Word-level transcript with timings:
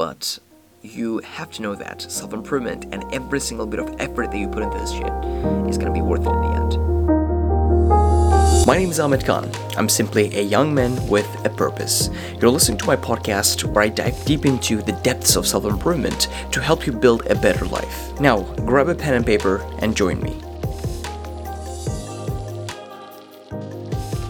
but 0.00 0.38
you 0.80 1.18
have 1.18 1.50
to 1.50 1.60
know 1.60 1.74
that 1.74 2.00
self 2.00 2.32
improvement 2.32 2.86
and 2.90 3.04
every 3.12 3.38
single 3.38 3.66
bit 3.66 3.78
of 3.78 3.94
effort 4.00 4.30
that 4.30 4.38
you 4.38 4.48
put 4.48 4.62
into 4.62 4.78
this 4.78 4.92
shit 4.92 5.12
is 5.68 5.76
gonna 5.76 5.92
be 5.92 6.00
worth 6.00 6.22
it 6.22 6.30
in 6.30 6.40
the 6.40 6.52
end. 6.56 6.72
My 8.66 8.78
name 8.78 8.88
is 8.88 8.98
Ahmet 8.98 9.20
Kaan. 9.20 9.46
I'm 9.76 9.90
simply 9.90 10.34
a 10.34 10.40
young 10.40 10.74
man 10.74 11.06
with 11.06 11.28
a 11.44 11.50
purpose. 11.50 12.08
You're 12.40 12.50
listening 12.50 12.78
to 12.78 12.86
my 12.86 12.96
podcast 12.96 13.64
where 13.64 13.84
I 13.84 13.88
dive 13.90 14.24
deep 14.24 14.46
into 14.46 14.80
the 14.80 14.92
depths 15.08 15.36
of 15.36 15.46
self 15.46 15.66
improvement 15.66 16.28
to 16.52 16.62
help 16.62 16.86
you 16.86 16.94
build 16.94 17.26
a 17.26 17.34
better 17.34 17.66
life. 17.66 18.18
Now, 18.20 18.40
grab 18.64 18.88
a 18.88 18.94
pen 18.94 19.12
and 19.12 19.26
paper 19.26 19.58
and 19.80 19.94
join 19.94 20.18
me. 20.22 20.40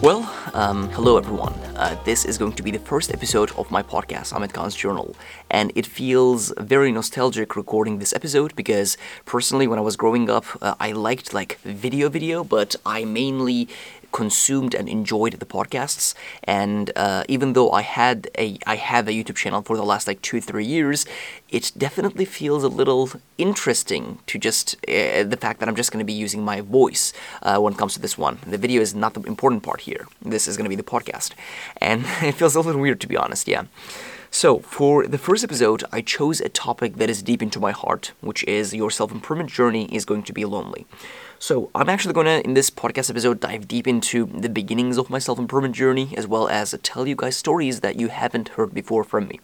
Well, 0.01 0.29
um, 0.53 0.89
hello 0.89 1.17
everyone. 1.17 1.60
Uh, 1.81 1.95
this 2.03 2.25
is 2.25 2.37
going 2.37 2.53
to 2.53 2.61
be 2.61 2.69
the 2.69 2.77
first 2.77 3.11
episode 3.11 3.51
of 3.57 3.71
my 3.71 3.81
podcast, 3.81 4.33
Ahmet 4.33 4.53
Kaan's 4.53 4.75
Journal, 4.75 5.15
and 5.49 5.71
it 5.73 5.87
feels 5.87 6.53
very 6.59 6.91
nostalgic 6.91 7.55
recording 7.55 7.97
this 7.97 8.13
episode 8.13 8.55
because 8.55 8.97
personally, 9.25 9.65
when 9.65 9.79
I 9.79 9.81
was 9.81 9.95
growing 9.95 10.29
up, 10.29 10.45
uh, 10.61 10.75
I 10.79 10.91
liked 10.91 11.33
like 11.33 11.57
video 11.61 12.07
video, 12.07 12.43
but 12.43 12.75
I 12.85 13.03
mainly 13.03 13.67
consumed 14.11 14.73
and 14.73 14.87
enjoyed 14.89 15.33
the 15.33 15.45
podcasts. 15.45 16.13
And 16.43 16.91
uh, 16.95 17.23
even 17.27 17.53
though 17.53 17.71
I 17.71 17.81
had 17.81 18.29
a 18.37 18.57
I 18.65 18.75
have 18.75 19.07
a 19.07 19.11
YouTube 19.11 19.35
channel 19.35 19.61
for 19.61 19.75
the 19.77 19.83
last 19.83 20.07
like 20.07 20.21
two 20.21 20.41
three 20.41 20.65
years, 20.65 21.05
it 21.49 21.71
definitely 21.77 22.25
feels 22.25 22.63
a 22.63 22.69
little 22.69 23.09
interesting 23.37 24.19
to 24.27 24.37
just 24.37 24.75
uh, 24.87 25.23
the 25.23 25.37
fact 25.39 25.59
that 25.59 25.69
I'm 25.69 25.75
just 25.75 25.91
going 25.91 26.05
to 26.05 26.13
be 26.13 26.13
using 26.13 26.43
my 26.43 26.61
voice 26.61 27.13
uh, 27.41 27.57
when 27.59 27.73
it 27.73 27.79
comes 27.79 27.93
to 27.93 28.01
this 28.01 28.17
one. 28.17 28.39
The 28.45 28.57
video 28.57 28.81
is 28.81 28.93
not 28.93 29.13
the 29.13 29.21
important 29.21 29.63
part 29.63 29.81
here. 29.81 30.07
This 30.21 30.47
is 30.47 30.57
going 30.57 30.65
to 30.65 30.69
be 30.69 30.75
the 30.75 30.83
podcast, 30.83 31.31
and 31.77 32.01
it 32.21 32.35
feels 32.35 32.55
a 32.55 32.61
little 32.61 32.81
weird 32.81 33.01
to 33.01 33.07
be 33.07 33.17
honest. 33.17 33.47
Yeah. 33.47 33.65
So, 34.33 34.59
for 34.59 35.07
the 35.07 35.17
first 35.17 35.43
episode, 35.43 35.83
I 35.91 35.99
chose 35.99 36.39
a 36.39 36.47
topic 36.47 36.95
that 36.95 37.09
is 37.09 37.21
deep 37.21 37.41
into 37.43 37.59
my 37.59 37.71
heart, 37.71 38.13
which 38.21 38.45
is 38.45 38.73
your 38.73 38.89
self 38.89 39.11
improvement 39.11 39.51
journey 39.51 39.93
is 39.93 40.05
going 40.05 40.23
to 40.23 40.31
be 40.31 40.45
lonely. 40.45 40.85
So, 41.41 41.71
I'm 41.73 41.89
actually 41.89 42.13
going 42.13 42.27
to, 42.27 42.45
in 42.45 42.53
this 42.53 42.69
podcast 42.69 43.09
episode, 43.09 43.39
dive 43.39 43.67
deep 43.67 43.87
into 43.87 44.27
the 44.27 44.47
beginnings 44.47 44.99
of 44.99 45.09
my 45.09 45.17
self 45.17 45.39
improvement 45.39 45.73
journey, 45.73 46.13
as 46.15 46.27
well 46.27 46.47
as 46.47 46.75
tell 46.83 47.07
you 47.07 47.15
guys 47.15 47.35
stories 47.35 47.79
that 47.79 47.99
you 47.99 48.09
haven't 48.09 48.49
heard 48.49 48.75
before 48.75 49.03
from 49.03 49.27
me. 49.27 49.39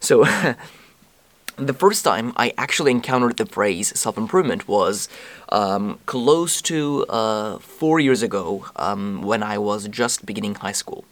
So, 0.00 0.24
the 1.56 1.74
first 1.74 2.02
time 2.02 2.32
I 2.38 2.54
actually 2.56 2.92
encountered 2.92 3.36
the 3.36 3.44
phrase 3.44 3.92
self 4.00 4.16
improvement 4.16 4.68
was 4.68 5.10
um, 5.50 5.98
close 6.06 6.62
to 6.62 7.04
uh, 7.10 7.58
four 7.58 8.00
years 8.00 8.22
ago 8.22 8.64
um, 8.76 9.20
when 9.20 9.42
I 9.42 9.58
was 9.58 9.86
just 9.86 10.24
beginning 10.24 10.54
high 10.54 10.72
school. 10.72 11.04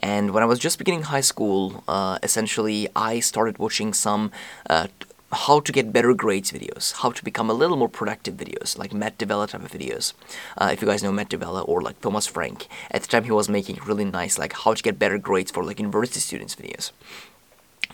And 0.00 0.32
when 0.32 0.42
I 0.42 0.46
was 0.46 0.58
just 0.58 0.76
beginning 0.76 1.04
high 1.04 1.22
school, 1.22 1.82
uh, 1.88 2.18
essentially 2.22 2.88
I 2.94 3.20
started 3.20 3.56
watching 3.58 3.94
some 3.94 4.32
uh, 4.68 4.88
how 5.32 5.60
to 5.60 5.72
get 5.72 5.92
better 5.92 6.12
grades 6.14 6.52
videos, 6.52 6.92
how 6.92 7.10
to 7.10 7.24
become 7.24 7.48
a 7.48 7.54
little 7.54 7.76
more 7.76 7.88
productive 7.88 8.34
videos, 8.36 8.76
like 8.76 8.92
Matt 8.92 9.18
D'Avella 9.18 9.48
type 9.48 9.64
of 9.64 9.72
videos. 9.72 10.12
Uh, 10.58 10.70
if 10.72 10.82
you 10.82 10.88
guys 10.88 11.02
know 11.02 11.12
Matt 11.12 11.30
D'Avella 11.30 11.66
or 11.66 11.80
like 11.80 12.00
Thomas 12.00 12.26
Frank, 12.26 12.68
at 12.90 13.02
the 13.02 13.08
time 13.08 13.24
he 13.24 13.30
was 13.30 13.48
making 13.48 13.78
really 13.86 14.04
nice 14.04 14.38
like 14.38 14.52
how 14.52 14.74
to 14.74 14.82
get 14.82 14.98
better 14.98 15.18
grades 15.18 15.50
for 15.50 15.64
like 15.64 15.78
university 15.78 16.20
students 16.20 16.54
videos. 16.54 16.92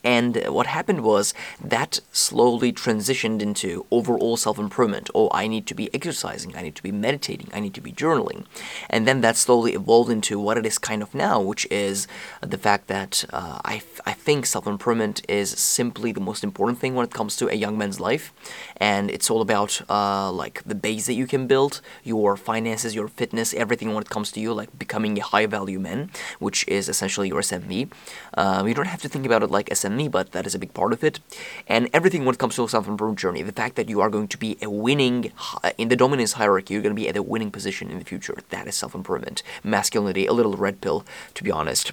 And 0.05 0.37
what 0.49 0.67
happened 0.67 1.03
was 1.03 1.35
that 1.63 2.01
slowly 2.13 2.73
transitioned 2.73 3.41
into 3.43 3.87
overall 3.91 4.37
self 4.37 4.59
improvement. 4.59 5.11
Oh, 5.15 5.29
I 5.33 5.47
need 5.47 5.67
to 5.67 5.75
be 5.75 5.93
exercising, 5.95 6.57
I 6.57 6.63
need 6.63 6.77
to 6.77 6.83
be 6.83 6.93
meditating, 6.93 7.51
I 7.53 7.61
need 7.61 7.75
to 7.75 7.81
be 7.81 7.93
journaling. 7.93 8.45
And 8.89 9.07
then 9.07 9.21
that 9.23 9.37
slowly 9.37 9.73
evolved 9.75 10.11
into 10.11 10.39
what 10.39 10.59
it 10.59 10.67
is 10.67 10.79
kind 10.79 11.03
of 11.03 11.15
now, 11.15 11.41
which 11.41 11.67
is 11.71 12.07
the 12.41 12.59
fact 12.59 12.87
that 12.89 13.25
uh, 13.31 13.59
I, 13.65 13.83
I 14.07 14.13
think 14.13 14.47
self 14.47 14.67
improvement 14.67 15.23
is 15.29 15.51
simply 15.51 16.13
the 16.13 16.21
most 16.21 16.45
important 16.45 16.79
thing 16.79 16.95
when 16.95 17.05
it 17.05 17.13
comes 17.13 17.37
to 17.37 17.49
a 17.49 17.55
young 17.55 17.77
man's 17.77 18.01
life. 18.01 18.33
And 18.77 19.11
it's 19.11 19.31
all 19.31 19.41
about 19.41 19.81
uh, 19.89 20.31
like 20.33 20.63
the 20.65 20.75
base 20.75 21.07
that 21.07 21.15
you 21.15 21.27
can 21.27 21.47
build, 21.47 21.81
your 22.05 22.37
finances, 22.37 22.95
your 22.95 23.09
fitness, 23.09 23.55
everything 23.55 23.95
when 23.95 24.03
it 24.03 24.11
comes 24.11 24.31
to 24.33 24.41
you, 24.41 24.53
like 24.53 24.79
becoming 24.79 25.19
a 25.19 25.23
high 25.23 25.47
value 25.47 25.81
man, 25.81 26.11
which 26.39 26.67
is 26.69 26.89
essentially 26.89 27.29
your 27.29 27.41
SMV. 27.41 27.91
Uh, 28.35 28.65
you 28.67 28.75
don't 28.75 28.87
have 28.87 29.03
to 29.03 29.09
think 29.09 29.27
about 29.27 29.43
it 29.43 29.51
like 29.51 29.67
SMV 29.69 29.88
me, 29.97 30.09
but 30.09 30.33
that 30.33 30.47
is 30.47 30.55
a 30.55 30.59
big 30.59 30.75
part 30.75 30.93
of 30.93 31.03
it. 31.05 31.21
And 31.67 31.89
everything 31.93 32.25
when 32.25 32.35
it 32.35 32.39
comes 32.39 32.57
to 32.57 32.65
a 32.65 32.69
self-improvement 32.69 33.19
journey, 33.19 33.43
the 33.43 33.53
fact 33.53 33.77
that 33.77 33.89
you 33.89 34.01
are 34.01 34.11
going 34.11 34.29
to 34.29 34.39
be 34.39 34.57
a 34.63 34.71
winning 34.71 35.33
in 35.77 35.89
the 35.89 35.97
dominance 35.97 36.33
hierarchy, 36.33 36.75
you're 36.75 36.83
going 36.83 36.95
to 36.95 37.01
be 37.01 37.09
at 37.09 37.17
a 37.17 37.23
winning 37.23 37.51
position 37.51 37.91
in 37.91 37.99
the 37.99 38.05
future. 38.05 38.37
That 38.51 38.67
is 38.67 38.77
self-improvement. 38.77 39.43
Masculinity, 39.65 40.27
a 40.27 40.33
little 40.33 40.57
red 40.57 40.81
pill, 40.81 41.05
to 41.35 41.45
be 41.45 41.51
honest. 41.51 41.93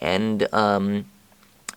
And 0.00 0.52
um, 0.52 1.06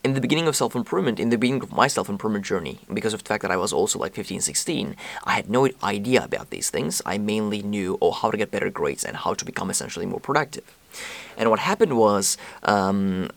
in 0.03 0.13
the 0.13 0.21
beginning 0.21 0.47
of 0.47 0.55
self 0.55 0.75
improvement, 0.75 1.19
in 1.19 1.29
the 1.29 1.37
beginning 1.37 1.61
of 1.61 1.71
my 1.71 1.87
self 1.87 2.09
improvement 2.09 2.45
journey, 2.45 2.79
because 2.93 3.13
of 3.13 3.23
the 3.23 3.27
fact 3.27 3.41
that 3.41 3.51
I 3.51 3.57
was 3.57 3.73
also 3.73 3.99
like 3.99 4.13
15, 4.13 4.41
16, 4.41 4.95
I 5.25 5.33
had 5.33 5.49
no 5.49 5.67
idea 5.83 6.23
about 6.23 6.49
these 6.49 6.69
things. 6.69 7.01
I 7.05 7.17
mainly 7.17 7.61
knew 7.61 7.97
oh, 8.01 8.11
how 8.11 8.31
to 8.31 8.37
get 8.37 8.51
better 8.51 8.69
grades 8.69 9.03
and 9.03 9.17
how 9.17 9.33
to 9.33 9.45
become 9.45 9.69
essentially 9.69 10.05
more 10.05 10.19
productive. 10.19 10.63
And 11.37 11.49
what 11.49 11.59
happened 11.59 11.97
was, 11.97 12.37
um, 12.63 13.29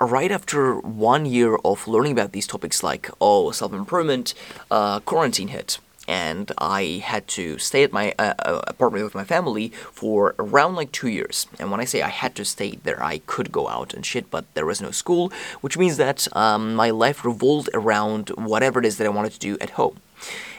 right 0.00 0.32
after 0.32 0.76
one 0.76 1.26
year 1.26 1.56
of 1.64 1.86
learning 1.86 2.12
about 2.12 2.32
these 2.32 2.46
topics 2.46 2.82
like 2.82 3.10
oh 3.20 3.50
self-improvement 3.50 4.34
uh, 4.70 5.00
quarantine 5.00 5.48
hit. 5.48 5.78
And 6.08 6.50
i 6.58 7.02
had 7.04 7.28
to 7.28 7.58
stay 7.58 7.82
at 7.84 7.92
my 7.92 8.14
uh, 8.18 8.34
uh, 8.38 8.62
apartment 8.66 9.04
with 9.04 9.14
my 9.14 9.24
family 9.24 9.68
for 9.92 10.34
around 10.38 10.74
like 10.74 10.90
two 10.90 11.08
years. 11.08 11.46
And 11.58 11.70
when 11.70 11.80
i 11.80 11.84
say 11.84 12.00
i 12.02 12.08
had 12.08 12.34
to 12.36 12.44
stay 12.44 12.78
there 12.82 13.02
i 13.02 13.18
could 13.26 13.52
go 13.52 13.68
out 13.68 13.92
and 13.94 14.04
shit 14.04 14.30
but 14.30 14.44
there 14.54 14.66
was 14.66 14.80
no 14.80 14.90
school 14.90 15.30
which 15.60 15.76
means 15.76 15.98
that 15.98 16.26
um, 16.34 16.74
my 16.74 16.90
life 16.90 17.24
revolved 17.24 17.68
around 17.74 18.30
whatever 18.30 18.80
it 18.80 18.86
is 18.86 18.96
that 18.96 19.06
i 19.06 19.10
wanted 19.10 19.32
to 19.32 19.38
do 19.38 19.58
at 19.60 19.70
home. 19.70 19.96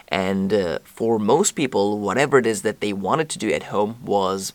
And 0.07 0.53
uh, 0.53 0.79
for 0.83 1.17
most 1.17 1.51
people 1.53 1.99
whatever 1.99 2.37
it 2.37 2.45
is 2.45 2.61
that 2.61 2.79
they 2.79 2.93
wanted 2.93 3.27
to 3.29 3.39
do 3.39 3.49
at 3.51 3.63
home 3.63 3.97
was 4.05 4.53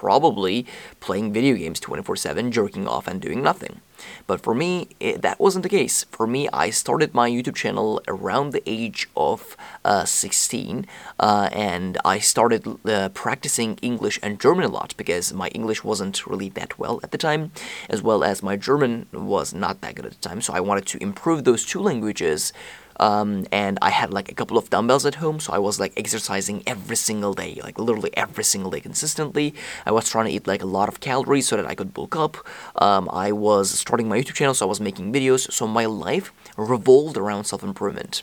probably 0.00 0.66
playing 0.98 1.32
video 1.32 1.54
games 1.54 1.78
24 1.78 2.16
7, 2.16 2.50
jerking 2.50 2.88
off, 2.88 3.06
and 3.06 3.20
doing 3.20 3.40
nothing. 3.42 3.80
But 4.26 4.40
for 4.40 4.54
me, 4.54 4.88
it, 4.98 5.22
that 5.22 5.38
wasn't 5.38 5.62
the 5.62 5.68
case. 5.68 6.04
For 6.10 6.26
me, 6.26 6.48
I 6.52 6.70
started 6.70 7.14
my 7.14 7.30
YouTube 7.30 7.54
channel 7.54 8.02
around 8.08 8.50
the 8.50 8.62
age 8.66 9.08
of 9.16 9.56
uh, 9.84 10.04
16, 10.04 10.86
uh, 11.20 11.48
and 11.52 11.96
I 12.04 12.18
started 12.18 12.66
uh, 12.66 13.10
practicing 13.10 13.78
English 13.82 14.18
and 14.20 14.40
German 14.40 14.64
a 14.64 14.68
lot 14.68 14.94
because 14.96 15.32
my 15.32 15.48
English 15.48 15.84
wasn't 15.84 16.26
really 16.26 16.48
that 16.50 16.76
well 16.76 16.98
at 17.04 17.12
the 17.12 17.18
time, 17.28 17.52
as 17.88 18.02
well 18.02 18.24
as 18.24 18.42
my 18.42 18.56
German 18.56 19.06
was 19.12 19.54
not 19.54 19.80
that 19.80 19.94
good 19.94 20.06
at 20.06 20.12
the 20.12 20.28
time. 20.28 20.40
So 20.40 20.52
I 20.52 20.60
wanted 20.60 20.86
to 20.86 21.02
improve 21.02 21.44
those 21.44 21.64
two 21.64 21.80
languages 21.80 22.52
um, 23.00 23.46
and 23.52 23.78
I 23.82 23.90
had 23.90 24.12
like 24.12 24.30
a 24.30 24.34
couple 24.34 24.58
of 24.58 24.70
dumbbells 24.70 25.06
at 25.06 25.16
home, 25.16 25.40
so 25.40 25.52
I 25.52 25.58
was 25.58 25.80
like 25.80 25.92
exercising 25.96 26.62
every 26.66 26.96
single 26.96 27.34
day, 27.34 27.60
like 27.62 27.78
literally 27.78 28.10
every 28.16 28.44
single 28.44 28.70
day 28.70 28.80
consistently. 28.80 29.54
I 29.86 29.92
was 29.92 30.08
trying 30.08 30.26
to 30.26 30.32
eat 30.32 30.46
like 30.46 30.62
a 30.62 30.66
lot 30.66 30.88
of 30.88 31.00
calories 31.00 31.48
so 31.48 31.56
that 31.56 31.66
I 31.66 31.74
could 31.74 31.94
bulk 31.94 32.16
up. 32.16 32.36
Um, 32.76 33.08
I 33.12 33.32
was 33.32 33.70
starting 33.70 34.08
my 34.08 34.18
YouTube 34.18 34.34
channel, 34.34 34.54
so 34.54 34.66
I 34.66 34.68
was 34.68 34.80
making 34.80 35.12
videos. 35.12 35.50
So 35.52 35.66
my 35.66 35.86
life 35.86 36.32
revolved 36.56 37.16
around 37.16 37.44
self 37.44 37.62
improvement. 37.62 38.22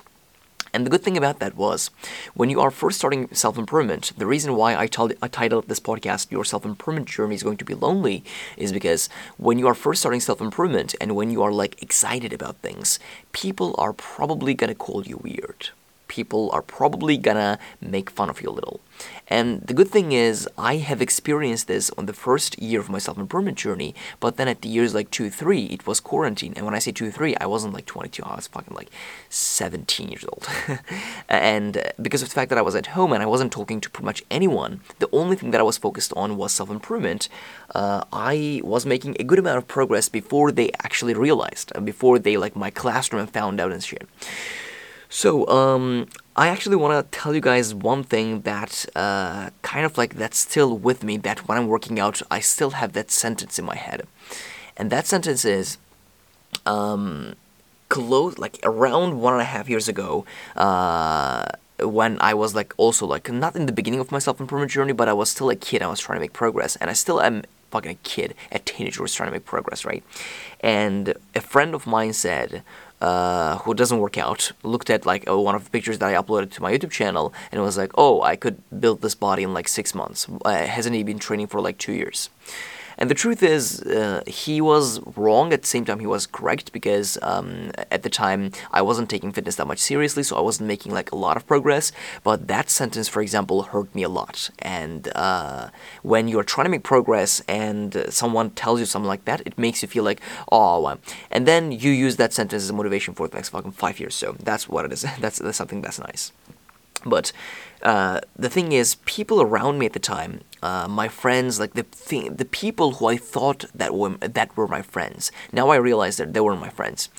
And 0.74 0.86
the 0.86 0.90
good 0.90 1.04
thing 1.04 1.18
about 1.18 1.40
that 1.40 1.56
was, 1.56 1.90
when 2.34 2.50
you 2.50 2.62
are 2.62 2.72
first 2.72 2.98
starting 3.00 3.28
self 3.34 3.58
improvement, 3.58 4.14
the 4.18 4.26
reason 4.26 4.56
why 4.56 4.76
I, 4.76 4.88
t- 4.88 5.16
I 5.22 5.28
titled 5.28 5.68
this 5.68 5.80
podcast 5.80 6.32
Your 6.32 6.46
Self 6.46 6.66
Improvement 6.66 7.08
Journey 7.08 7.36
is 7.36 7.44
Going 7.44 7.58
to 7.58 7.66
Be 7.66 7.74
Lonely 7.74 8.24
is 8.58 8.72
because 8.72 9.10
when 9.38 9.60
you 9.60 9.68
are 9.68 9.74
first 9.76 10.02
starting 10.02 10.22
self 10.22 10.42
improvement 10.42 10.96
and 11.02 11.16
when 11.16 11.30
you 11.32 11.44
are 11.44 11.52
like 11.52 11.82
excited 11.82 12.34
about 12.34 12.58
things, 12.58 13.00
people 13.32 13.76
are 13.78 13.94
probably 13.94 14.54
gonna 14.54 14.76
call 14.76 15.04
you 15.04 15.18
weird 15.18 15.70
people 16.12 16.50
are 16.52 16.62
probably 16.62 17.16
gonna 17.18 17.58
make 17.80 18.10
fun 18.10 18.30
of 18.30 18.42
you 18.42 18.50
a 18.50 18.58
little. 18.60 18.82
And 19.28 19.62
the 19.62 19.74
good 19.74 19.88
thing 19.88 20.12
is, 20.12 20.48
I 20.58 20.76
have 20.76 21.02
experienced 21.02 21.68
this 21.70 21.90
on 21.98 22.06
the 22.06 22.14
first 22.28 22.62
year 22.62 22.82
of 22.82 22.90
my 22.90 23.00
self 23.00 23.18
improvement 23.18 23.58
journey, 23.58 23.96
but 24.20 24.36
then 24.36 24.50
at 24.50 24.62
the 24.62 24.68
years 24.68 24.94
like 24.94 25.10
2 25.10 25.30
3, 25.30 25.66
it 25.76 25.88
was 25.88 26.02
quarantine. 26.02 26.54
And 26.58 26.66
when 26.66 26.76
I 26.76 26.80
say 26.80 26.92
2 26.92 27.12
3, 27.12 27.38
I 27.38 27.46
wasn't 27.46 27.74
like 27.74 27.86
22, 27.86 28.24
I 28.24 28.36
was 28.36 28.48
fucking 28.48 28.76
like 28.76 28.92
17 29.30 30.10
years 30.10 30.26
old. 30.26 30.46
and 31.30 31.78
uh, 31.78 31.84
because 32.02 32.22
of 32.22 32.28
the 32.28 32.36
fact 32.36 32.50
that 32.50 32.58
I 32.58 32.62
was 32.70 32.76
at 32.76 32.88
home 32.88 33.14
and 33.14 33.24
I 33.24 33.26
wasn't 33.26 33.54
talking 33.54 33.80
to 33.80 33.90
pretty 33.90 34.06
much 34.06 34.22
anyone, 34.30 34.82
the 35.00 35.10
only 35.14 35.38
thing 35.38 35.52
that 35.52 35.62
I 35.62 35.70
was 35.72 35.78
focused 35.78 36.12
on 36.18 36.36
was 36.36 36.52
self 36.52 36.70
improvement. 36.70 37.30
Uh, 37.74 38.04
I 38.12 38.60
was 38.66 38.86
making 38.86 39.16
a 39.18 39.24
good 39.24 39.40
amount 39.40 39.60
of 39.60 39.66
progress 39.68 40.10
before 40.10 40.52
they 40.52 40.72
actually 40.84 41.14
realized, 41.14 41.72
and 41.74 41.86
before 41.86 42.20
they, 42.20 42.36
like, 42.36 42.56
my 42.58 42.70
classroom 42.70 43.28
found 43.28 43.62
out 43.62 43.72
and 43.72 43.82
shit. 43.82 44.06
So, 45.14 45.46
um, 45.50 46.08
I 46.38 46.48
actually 46.48 46.78
want 46.78 46.94
to 47.12 47.20
tell 47.20 47.36
you 47.36 47.42
guys 47.42 47.74
one 47.74 48.06
thing 48.06 48.42
that 48.42 48.86
uh, 48.96 49.50
kind 49.62 49.86
of 49.86 49.98
like 49.98 50.16
that's 50.16 50.38
still 50.38 50.78
with 50.78 51.04
me. 51.04 51.18
That 51.18 51.50
when 51.50 51.58
I'm 51.58 51.68
working 51.68 52.00
out, 52.00 52.22
I 52.32 52.40
still 52.40 52.70
have 52.72 52.94
that 52.94 53.12
sentence 53.12 53.60
in 53.60 53.66
my 53.66 53.76
head, 53.76 54.08
and 54.78 54.90
that 54.90 55.08
sentence 55.08 55.44
is, 55.44 55.78
um, 56.66 57.36
close 57.90 58.38
like 58.38 58.58
around 58.64 59.20
one 59.20 59.34
and 59.34 59.42
a 59.42 59.46
half 59.46 59.68
years 59.68 59.90
ago. 59.90 60.26
Uh, 60.56 61.44
when 61.82 62.18
I 62.22 62.34
was 62.34 62.56
like 62.56 62.74
also 62.78 63.06
like 63.06 63.30
not 63.30 63.56
in 63.58 63.66
the 63.66 63.74
beginning 63.74 64.00
of 64.00 64.14
my 64.14 64.20
self 64.20 64.40
improvement 64.40 64.72
journey, 64.72 64.94
but 64.94 65.10
I 65.10 65.14
was 65.14 65.30
still 65.30 65.50
a 65.50 65.58
kid. 65.58 65.82
I 65.82 65.88
was 65.88 66.00
trying 66.00 66.20
to 66.20 66.22
make 66.22 66.32
progress, 66.32 66.78
and 66.78 66.90
I 66.90 66.94
still 66.94 67.20
am 67.20 67.44
fucking 67.72 67.92
a 67.92 67.96
kid, 67.96 68.36
a 68.52 68.60
teenager 68.60 69.02
was 69.02 69.14
trying 69.14 69.28
to 69.28 69.34
make 69.34 69.46
progress, 69.46 69.84
right? 69.84 70.04
And 70.60 71.16
a 71.36 71.42
friend 71.42 71.74
of 71.74 71.88
mine 71.88 72.14
said, 72.14 72.64
uh, 73.02 73.58
who 73.60 73.74
doesn't 73.74 74.00
work 74.00 74.18
out 74.18 74.52
looked 74.64 74.90
at 74.90 75.06
like 75.06 75.24
oh, 75.28 75.42
one 75.42 75.56
of 75.56 75.64
the 75.64 75.70
pictures 75.70 75.98
that 76.00 76.10
I 76.10 76.22
uploaded 76.22 76.52
to 76.52 76.62
my 76.62 76.72
YouTube 76.72 76.92
channel 76.92 77.34
and 77.52 77.62
was 77.62 77.78
like, 77.78 77.92
oh, 77.98 78.22
I 78.22 78.36
could 78.36 78.62
build 78.80 79.02
this 79.02 79.16
body 79.16 79.44
in 79.44 79.54
like 79.54 79.68
six 79.68 79.96
months. 79.96 80.28
Uh, 80.46 80.66
hasn't 80.66 80.96
he 80.96 81.04
been 81.04 81.20
training 81.20 81.48
for 81.48 81.60
like 81.60 81.78
two 81.78 81.94
years? 81.94 82.30
And 83.02 83.10
the 83.10 83.16
truth 83.16 83.42
is, 83.42 83.82
uh, 83.82 84.22
he 84.28 84.62
was 84.62 85.00
wrong. 85.18 85.52
At 85.54 85.64
the 85.64 85.68
same 85.68 85.86
time, 85.86 86.00
he 86.02 86.06
was 86.06 86.28
correct 86.28 86.72
because 86.72 87.18
um, 87.24 87.72
at 87.90 88.04
the 88.04 88.12
time 88.12 88.52
I 88.70 88.84
wasn't 88.84 89.10
taking 89.10 89.32
fitness 89.32 89.56
that 89.56 89.66
much 89.66 89.80
seriously, 89.80 90.22
so 90.22 90.38
I 90.38 90.42
wasn't 90.42 90.68
making 90.68 90.94
like 90.94 91.12
a 91.12 91.16
lot 91.16 91.36
of 91.36 91.48
progress. 91.48 91.92
But 92.24 92.48
that 92.48 92.70
sentence, 92.70 93.10
for 93.10 93.24
example, 93.24 93.64
hurt 93.64 93.90
me 93.96 94.04
a 94.04 94.08
lot. 94.08 94.52
And 94.60 95.10
uh, 95.16 95.70
when 96.04 96.28
you're 96.28 96.44
trying 96.44 96.66
to 96.66 96.70
make 96.70 96.84
progress 96.84 97.42
and 97.48 98.06
someone 98.10 98.52
tells 98.52 98.80
you 98.80 98.86
something 98.86 99.10
like 99.10 99.26
that, 99.26 99.42
it 99.48 99.58
makes 99.58 99.82
you 99.82 99.88
feel 99.88 100.04
like, 100.04 100.22
oh, 100.52 100.96
and 101.32 101.48
then 101.48 101.72
you 101.72 101.90
use 101.90 102.18
that 102.18 102.34
sentence 102.34 102.62
as 102.62 102.70
a 102.70 102.74
motivation 102.74 103.16
for 103.16 103.28
the 103.28 103.36
next 103.36 103.50
fucking 103.50 103.72
five 103.72 104.00
years. 104.00 104.14
So 104.14 104.36
that's 104.38 104.70
what 104.70 104.86
it 104.86 104.94
is. 104.94 105.02
that's, 105.20 105.40
that's 105.40 105.58
something 105.58 105.82
that's 105.82 105.98
nice. 105.98 106.34
But 107.04 107.32
uh, 107.84 108.20
the 108.36 108.50
thing 108.50 108.72
is, 108.72 108.96
people 109.06 109.42
around 109.42 109.80
me 109.80 109.86
at 109.86 109.94
the 109.94 110.00
time, 110.00 110.42
uh, 110.64 110.88
my 110.88 111.08
friends, 111.08 111.60
like 111.60 111.74
the 111.74 111.84
thing, 111.84 112.36
the 112.36 112.46
people 112.46 112.94
who 112.94 113.08
I 113.08 113.18
thought 113.18 113.66
that 113.74 113.96
were 113.96 114.18
that 114.18 114.56
were 114.56 114.68
my 114.68 114.84
friends. 114.84 115.32
Now 115.52 115.70
I 115.70 115.78
realize 115.78 116.18
that 116.18 116.34
they 116.34 116.40
weren't 116.40 116.62
my 116.62 116.70
friends. 116.70 117.10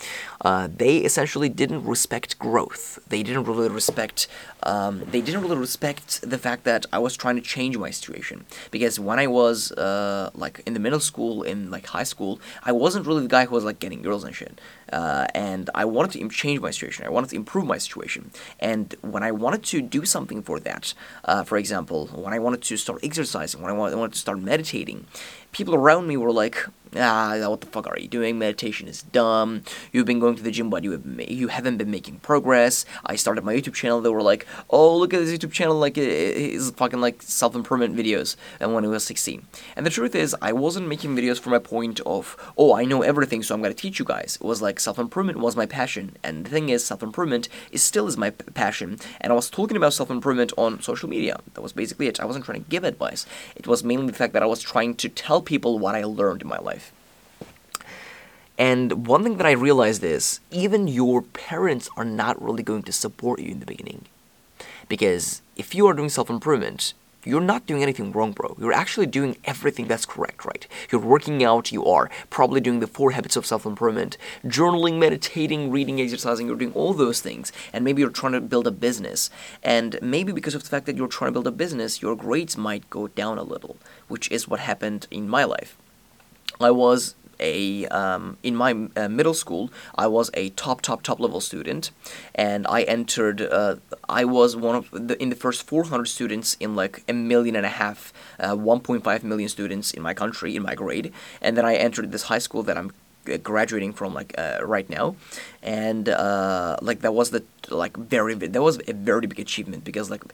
Uh, 0.41 0.69
they 0.75 0.99
essentially 0.99 1.49
didn't 1.49 1.85
respect 1.85 2.39
growth. 2.39 3.01
They 3.09 3.23
didn't 3.23 3.45
really 3.45 3.69
respect. 3.69 4.29
Um, 4.63 5.01
they 5.11 5.21
didn't 5.21 5.43
really 5.43 5.57
respect 5.57 6.21
the 6.23 6.39
fact 6.39 6.65
that 6.65 6.87
I 6.93 6.99
was 6.99 7.17
trying 7.17 7.35
to 7.37 7.43
change 7.43 7.77
my 7.77 7.91
situation. 7.91 8.45
Because 8.71 9.01
when 9.01 9.19
I 9.19 9.27
was 9.27 9.73
uh, 9.73 10.31
like 10.35 10.63
in 10.67 10.75
the 10.75 10.81
middle 10.81 11.01
school, 11.01 11.43
in 11.43 11.71
like 11.71 11.87
high 11.87 12.05
school, 12.05 12.41
I 12.65 12.73
wasn't 12.73 13.07
really 13.07 13.23
the 13.23 13.29
guy 13.29 13.47
who 13.47 13.55
was 13.55 13.65
like 13.65 13.81
getting 13.81 14.03
girls 14.03 14.23
and 14.23 14.35
shit. 14.35 14.61
Uh, 14.93 15.27
and 15.35 15.71
I 15.75 15.85
wanted 15.85 16.13
to 16.13 16.29
change 16.29 16.61
my 16.61 16.71
situation. 16.71 17.07
I 17.07 17.09
wanted 17.09 17.31
to 17.31 17.37
improve 17.37 17.67
my 17.67 17.79
situation. 17.79 18.31
And 18.61 18.95
when 19.01 19.23
I 19.23 19.33
wanted 19.33 19.65
to 19.65 19.81
do 19.81 20.05
something 20.05 20.43
for 20.43 20.52
that, 20.61 20.95
uh, 21.25 21.45
for 21.45 21.57
example, 21.59 22.07
when 22.09 22.33
I 22.33 22.39
wanted 22.39 22.63
to 22.63 22.77
start 22.77 23.01
exercising, 23.03 23.61
when 23.63 23.71
I 23.71 23.75
wanted 23.75 24.13
to 24.13 24.19
start 24.19 24.39
meditating, 24.41 25.07
people 25.53 25.75
around 25.75 26.07
me 26.07 26.17
were 26.17 26.33
like, 26.33 26.67
ah, 26.97 27.37
what 27.49 27.61
the 27.61 27.67
fuck 27.67 27.87
are 27.87 27.99
you 27.99 28.09
doing? 28.09 28.39
Meditation 28.39 28.89
is 28.89 29.03
dumb. 29.03 29.63
You've 29.93 30.07
been 30.07 30.19
going 30.21 30.37
to 30.37 30.43
the 30.43 30.51
gym, 30.51 30.71
but 30.71 30.85
you 30.85 30.93
have 30.93 31.31
you 31.31 31.49
haven't 31.49 31.79
been 31.79 31.91
making 31.91 32.19
progress. 32.21 32.85
I 33.05 33.17
started 33.17 33.45
my 33.45 33.55
YouTube 33.55 33.75
channel. 33.75 34.01
They 34.01 34.11
were 34.11 34.23
like, 34.23 34.47
oh, 34.71 34.97
look 34.97 35.15
at 35.15 35.21
this 35.21 35.37
YouTube 35.37 35.53
channel, 35.53 35.77
like 35.77 35.97
it's 35.97 36.71
fucking 36.71 37.01
like 37.01 37.23
self 37.23 37.55
improvement 37.55 37.97
videos. 37.97 38.37
And 38.61 38.75
when 38.75 38.85
I 38.85 38.89
was 38.89 39.05
16, 39.05 39.47
and 39.77 39.87
the 39.87 39.91
truth 39.91 40.15
is, 40.15 40.37
I 40.43 40.53
wasn't 40.53 40.89
making 40.89 41.17
videos 41.17 41.41
from 41.41 41.53
a 41.53 41.61
point 41.61 42.01
of, 42.01 42.37
oh, 42.57 42.75
I 42.75 42.85
know 42.85 43.03
everything, 43.03 43.43
so 43.43 43.55
I'm 43.55 43.63
gonna 43.63 43.75
teach 43.75 43.99
you 43.99 44.05
guys. 44.05 44.39
It 44.41 44.47
was 44.47 44.63
like 44.63 44.81
self 44.81 44.99
improvement 44.99 45.39
was 45.39 45.57
my 45.57 45.67
passion, 45.67 46.17
and 46.23 46.45
the 46.45 46.51
thing 46.51 46.69
is, 46.69 46.85
self 46.85 47.03
improvement 47.03 47.49
is 47.71 47.83
still 47.83 48.07
is 48.07 48.17
my 48.17 48.31
passion. 48.31 48.99
And 49.21 49.33
I 49.33 49.37
was 49.37 49.51
talking 49.51 49.77
about 49.77 49.93
self 49.93 50.11
improvement 50.11 50.53
on 50.57 50.81
social 50.83 51.09
media. 51.09 51.39
That 51.55 51.63
was 51.63 51.73
basically 51.73 52.07
it. 52.07 52.21
I 52.21 52.25
wasn't 52.25 52.45
trying 52.45 52.63
to 52.63 52.71
give 52.71 52.85
advice. 52.85 53.27
It 53.57 53.67
was 53.67 53.85
mainly 53.85 54.07
the 54.07 54.13
fact 54.13 54.33
that 54.33 54.43
I 54.43 54.47
was 54.47 54.61
trying 54.61 54.95
to 54.97 55.09
tell 55.09 55.42
people 55.43 55.79
what 55.79 55.95
I 55.95 56.05
learned 56.05 56.43
in 56.43 56.49
my 56.49 56.59
life. 56.59 56.93
And 58.59 59.07
one 59.07 59.25
thing 59.25 59.39
that 59.39 59.47
I 59.47 59.53
realized 59.53 60.05
is 60.05 60.41
even 60.51 60.87
your 60.87 61.23
parents 61.23 61.89
are 61.97 62.05
not 62.05 62.41
really 62.43 62.63
going 62.63 62.83
to 62.85 62.93
support 62.93 63.41
you 63.41 63.51
in 63.51 63.61
the 63.61 63.67
beginning. 63.67 64.05
Because 64.89 65.43
if 65.57 65.75
you 65.75 65.87
are 65.87 65.95
doing 65.95 66.09
self 66.09 66.31
improvement, 66.31 66.95
you're 67.25 67.41
not 67.41 67.67
doing 67.67 67.83
anything 67.83 68.13
wrong, 68.13 68.33
bro. 68.33 68.57
You're 68.59 68.73
actually 68.73 69.07
doing 69.07 69.37
everything 69.45 69.87
that's 69.87 70.07
correct, 70.07 70.45
right? 70.45 70.67
You're 70.91 71.01
working 71.01 71.45
out, 71.45 71.73
you 71.73 71.85
are 71.85 72.11
probably 72.31 72.61
doing 72.61 72.81
the 72.81 72.87
four 72.87 73.13
habits 73.13 73.37
of 73.37 73.47
self 73.47 73.65
improvement, 73.65 74.17
journaling, 74.45 74.99
meditating, 74.99 75.71
reading, 75.71 76.01
exercising, 76.01 76.47
you're 76.47 76.57
doing 76.57 76.73
all 76.73 76.95
those 76.95 77.21
things. 77.21 77.53
And 77.73 77.85
maybe 77.85 78.03
you're 78.03 78.11
trying 78.11 78.33
to 78.33 78.41
build 78.41 78.67
a 78.67 78.73
business. 78.73 79.31
And 79.63 79.99
maybe 80.03 80.33
because 80.33 80.55
of 80.55 80.63
the 80.65 80.69
fact 80.69 80.87
that 80.87 80.97
you're 80.97 81.09
trying 81.09 81.29
to 81.29 81.33
build 81.33 81.47
a 81.47 81.53
business, 81.53 82.03
your 82.03 82.17
grades 82.17 82.57
might 82.57 82.91
go 82.91 83.09
down 83.09 83.39
a 83.39 83.43
little, 83.43 83.77
which 84.09 84.31
is 84.31 84.49
what 84.49 84.61
happened 84.61 85.07
in 85.11 85.29
my 85.29 85.45
life. 85.45 85.77
I 86.61 86.71
was 86.71 87.15
a 87.43 87.87
um, 87.89 88.39
in 88.43 88.55
my 88.57 88.89
uh, 88.97 89.09
middle 89.09 89.35
school 89.35 89.71
I 89.95 90.07
was 90.07 90.31
a 90.35 90.51
top 90.51 90.81
top 90.81 91.03
top 91.03 91.21
level 91.21 91.41
student. 91.41 91.91
And 92.35 92.67
I 92.67 92.83
entered 92.83 93.43
uh, 93.43 93.77
I 94.09 94.25
was 94.25 94.57
one 94.57 94.77
of 94.77 94.91
the 94.91 95.21
in 95.23 95.29
the 95.31 95.37
first 95.37 95.67
400 95.67 96.07
students 96.07 96.57
in 96.61 96.75
like 96.75 97.03
a 97.09 97.13
million 97.13 97.57
and 97.57 97.67
a 97.67 97.75
half 97.83 98.13
uh, 98.39 98.55
1.5 98.55 99.23
million 99.23 99.49
students 99.49 99.93
in 99.93 100.03
my 100.03 100.15
country 100.15 100.57
in 100.57 100.63
my 100.63 100.75
grade. 100.75 101.13
And 101.41 101.57
then 101.57 101.65
I 101.65 101.75
entered 101.75 102.13
this 102.13 102.25
high 102.25 102.39
school 102.39 102.63
that 102.63 102.77
I'm 102.79 102.93
uh, 103.31 103.37
graduating 103.37 103.93
from 103.93 104.15
like 104.15 104.35
uh, 104.39 104.59
right 104.63 104.89
now. 104.89 105.17
And 105.63 106.09
uh, 106.09 106.77
like 106.83 107.01
that 107.01 107.15
was 107.15 107.31
the 107.31 107.43
like 107.71 107.97
very 107.97 108.35
that 108.35 108.63
was 108.63 108.81
a 108.89 108.93
very 108.93 109.27
big 109.27 109.41
achievement 109.41 109.85
because 109.85 110.11
like 110.11 110.25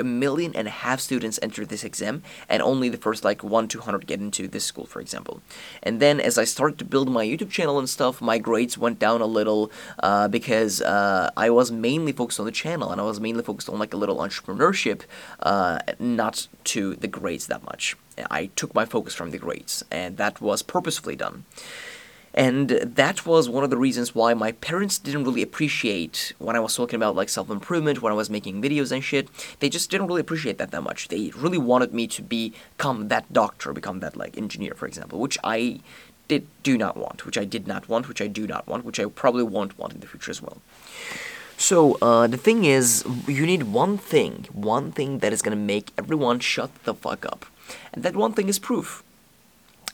a 0.00 0.04
million 0.04 0.52
and 0.54 0.66
a 0.66 0.76
half 0.84 0.98
students 1.00 1.38
enter 1.42 1.64
this 1.64 1.84
exam 1.84 2.22
and 2.48 2.62
only 2.62 2.88
the 2.88 2.96
first 2.96 3.24
like 3.24 3.44
1 3.44 3.68
200 3.68 4.06
get 4.06 4.20
into 4.20 4.48
this 4.48 4.64
school 4.64 4.86
for 4.86 5.00
example. 5.00 5.40
And 5.82 6.00
then 6.00 6.20
as 6.20 6.38
i 6.38 6.44
started 6.44 6.78
to 6.78 6.84
build 6.84 7.08
my 7.10 7.24
youtube 7.24 7.50
channel 7.50 7.78
and 7.78 7.88
stuff 7.88 8.20
my 8.20 8.38
grades 8.38 8.76
went 8.78 8.98
down 8.98 9.20
a 9.20 9.26
little 9.26 9.70
uh, 10.02 10.26
because 10.28 10.80
uh, 10.82 11.30
i 11.36 11.48
was 11.50 11.70
mainly 11.70 12.12
focused 12.12 12.40
on 12.40 12.46
the 12.46 12.52
channel 12.52 12.90
and 12.90 13.00
i 13.00 13.04
was 13.04 13.20
mainly 13.20 13.42
focused 13.42 13.68
on 13.68 13.78
like 13.78 13.94
a 13.94 13.96
little 13.96 14.18
entrepreneurship 14.18 15.02
uh, 15.40 15.78
not 15.98 16.48
to 16.64 16.94
the 16.96 17.08
grades 17.08 17.46
that 17.46 17.62
much. 17.64 17.96
I 18.30 18.46
took 18.56 18.74
my 18.74 18.84
focus 18.84 19.14
from 19.14 19.30
the 19.30 19.38
grades 19.38 19.84
and 19.90 20.16
that 20.18 20.40
was 20.40 20.62
purposefully 20.62 21.16
done 21.16 21.44
and 22.34 22.70
that 22.70 23.26
was 23.26 23.48
one 23.48 23.64
of 23.64 23.70
the 23.70 23.76
reasons 23.76 24.14
why 24.14 24.34
my 24.34 24.52
parents 24.52 24.98
didn't 24.98 25.24
really 25.24 25.42
appreciate 25.42 26.32
when 26.38 26.54
I 26.54 26.60
was 26.60 26.76
talking 26.76 26.96
about 26.96 27.16
like 27.16 27.28
self 27.28 27.50
improvement, 27.50 28.02
when 28.02 28.12
I 28.12 28.16
was 28.16 28.30
making 28.30 28.62
videos 28.62 28.92
and 28.92 29.02
shit. 29.02 29.28
They 29.58 29.68
just 29.68 29.90
didn't 29.90 30.06
really 30.06 30.20
appreciate 30.20 30.58
that 30.58 30.70
that 30.70 30.82
much. 30.82 31.08
They 31.08 31.32
really 31.36 31.58
wanted 31.58 31.92
me 31.92 32.06
to 32.08 32.22
become 32.22 33.08
that 33.08 33.32
doctor, 33.32 33.72
become 33.72 34.00
that 34.00 34.16
like 34.16 34.36
engineer, 34.36 34.74
for 34.74 34.86
example, 34.86 35.18
which 35.18 35.38
I 35.42 35.80
did 36.28 36.46
do 36.62 36.78
not 36.78 36.96
want, 36.96 37.26
which 37.26 37.36
I 37.36 37.44
did 37.44 37.66
not 37.66 37.88
want, 37.88 38.08
which 38.08 38.22
I 38.22 38.28
do 38.28 38.46
not 38.46 38.66
want, 38.68 38.84
which 38.84 39.00
I 39.00 39.06
probably 39.06 39.42
won't 39.42 39.76
want 39.76 39.94
in 39.94 40.00
the 40.00 40.06
future 40.06 40.30
as 40.30 40.40
well. 40.40 40.58
So 41.58 41.98
uh, 42.00 42.26
the 42.28 42.38
thing 42.38 42.64
is, 42.64 43.04
you 43.26 43.44
need 43.44 43.64
one 43.64 43.98
thing, 43.98 44.46
one 44.52 44.92
thing 44.92 45.18
that 45.18 45.32
is 45.32 45.42
gonna 45.42 45.56
make 45.56 45.92
everyone 45.98 46.38
shut 46.38 46.70
the 46.84 46.94
fuck 46.94 47.26
up, 47.26 47.44
and 47.92 48.04
that 48.04 48.14
one 48.14 48.32
thing 48.32 48.48
is 48.48 48.60
proof. 48.60 49.02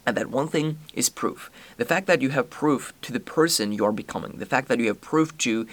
And 0.07 0.17
that 0.17 0.31
one 0.31 0.49
thing 0.49 0.79
is 0.95 1.09
proof. 1.09 1.51
The 1.77 1.85
fact 1.85 2.07
that 2.07 2.23
you 2.23 2.31
have 2.31 2.49
proof 2.49 2.95
to 3.03 3.13
the 3.13 3.21
person 3.21 3.73
you're 3.73 3.93
becoming, 3.93 4.39
the 4.39 4.47
fact 4.47 4.69
that 4.69 4.79
you 4.79 4.87
have 4.87 5.01
proof 5.01 5.37
to 5.39 5.67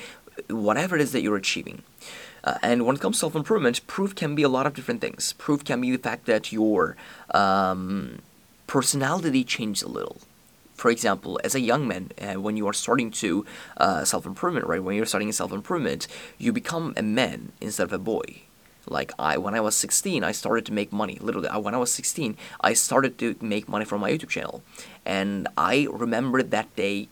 whatever 0.50 0.96
it 0.96 1.02
is 1.02 1.12
that 1.12 1.22
you're 1.22 1.38
achieving. 1.38 1.84
Uh, 2.44 2.58
and 2.62 2.86
when 2.86 2.96
it 2.96 3.02
comes 3.02 3.18
to 3.18 3.20
self 3.22 3.36
improvement, 3.36 3.86
proof 3.88 4.16
can 4.16 4.36
be 4.36 4.44
a 4.44 4.50
lot 4.50 4.66
of 4.66 4.74
different 4.74 5.02
things. 5.02 5.34
Proof 5.34 5.64
can 5.64 5.80
be 5.80 5.92
the 5.92 5.98
fact 5.98 6.26
that 6.26 6.52
your 6.52 6.98
um, 7.34 8.20
personality 8.68 9.44
changed 9.44 9.84
a 9.84 9.88
little. 9.88 10.18
For 10.76 10.90
example, 10.90 11.40
as 11.44 11.56
a 11.56 11.62
young 11.62 11.88
man, 11.88 12.12
uh, 12.20 12.42
when 12.42 12.58
you 12.58 12.68
are 12.68 12.74
starting 12.74 13.12
to 13.12 13.46
uh, 13.78 14.04
self 14.04 14.26
improvement, 14.26 14.68
right? 14.68 14.84
When 14.84 14.96
you're 14.96 15.06
starting 15.06 15.32
self 15.32 15.54
improvement, 15.54 16.08
you 16.38 16.52
become 16.52 16.94
a 16.98 17.04
man 17.04 17.54
instead 17.62 17.84
of 17.84 17.94
a 17.94 18.00
boy. 18.00 18.42
Like 18.88 19.12
I, 19.18 19.38
when 19.38 19.56
I 19.56 19.62
was 19.62 19.76
16, 19.76 20.24
I 20.24 20.32
started 20.32 20.66
to 20.66 20.74
make 20.74 20.92
money. 20.92 21.18
Literally, 21.22 21.48
I, 21.48 21.58
when 21.58 21.74
I 21.74 21.78
was 21.78 21.94
16, 21.94 22.38
I 22.62 22.74
started 22.74 23.18
to 23.20 23.36
make 23.40 23.70
money 23.70 23.86
from 23.86 24.02
my 24.02 24.12
YouTube 24.12 24.30
channel, 24.30 24.62
and 25.06 25.48
I 25.58 25.88
remember 25.90 26.44
that 26.44 26.76
day, 26.76 27.08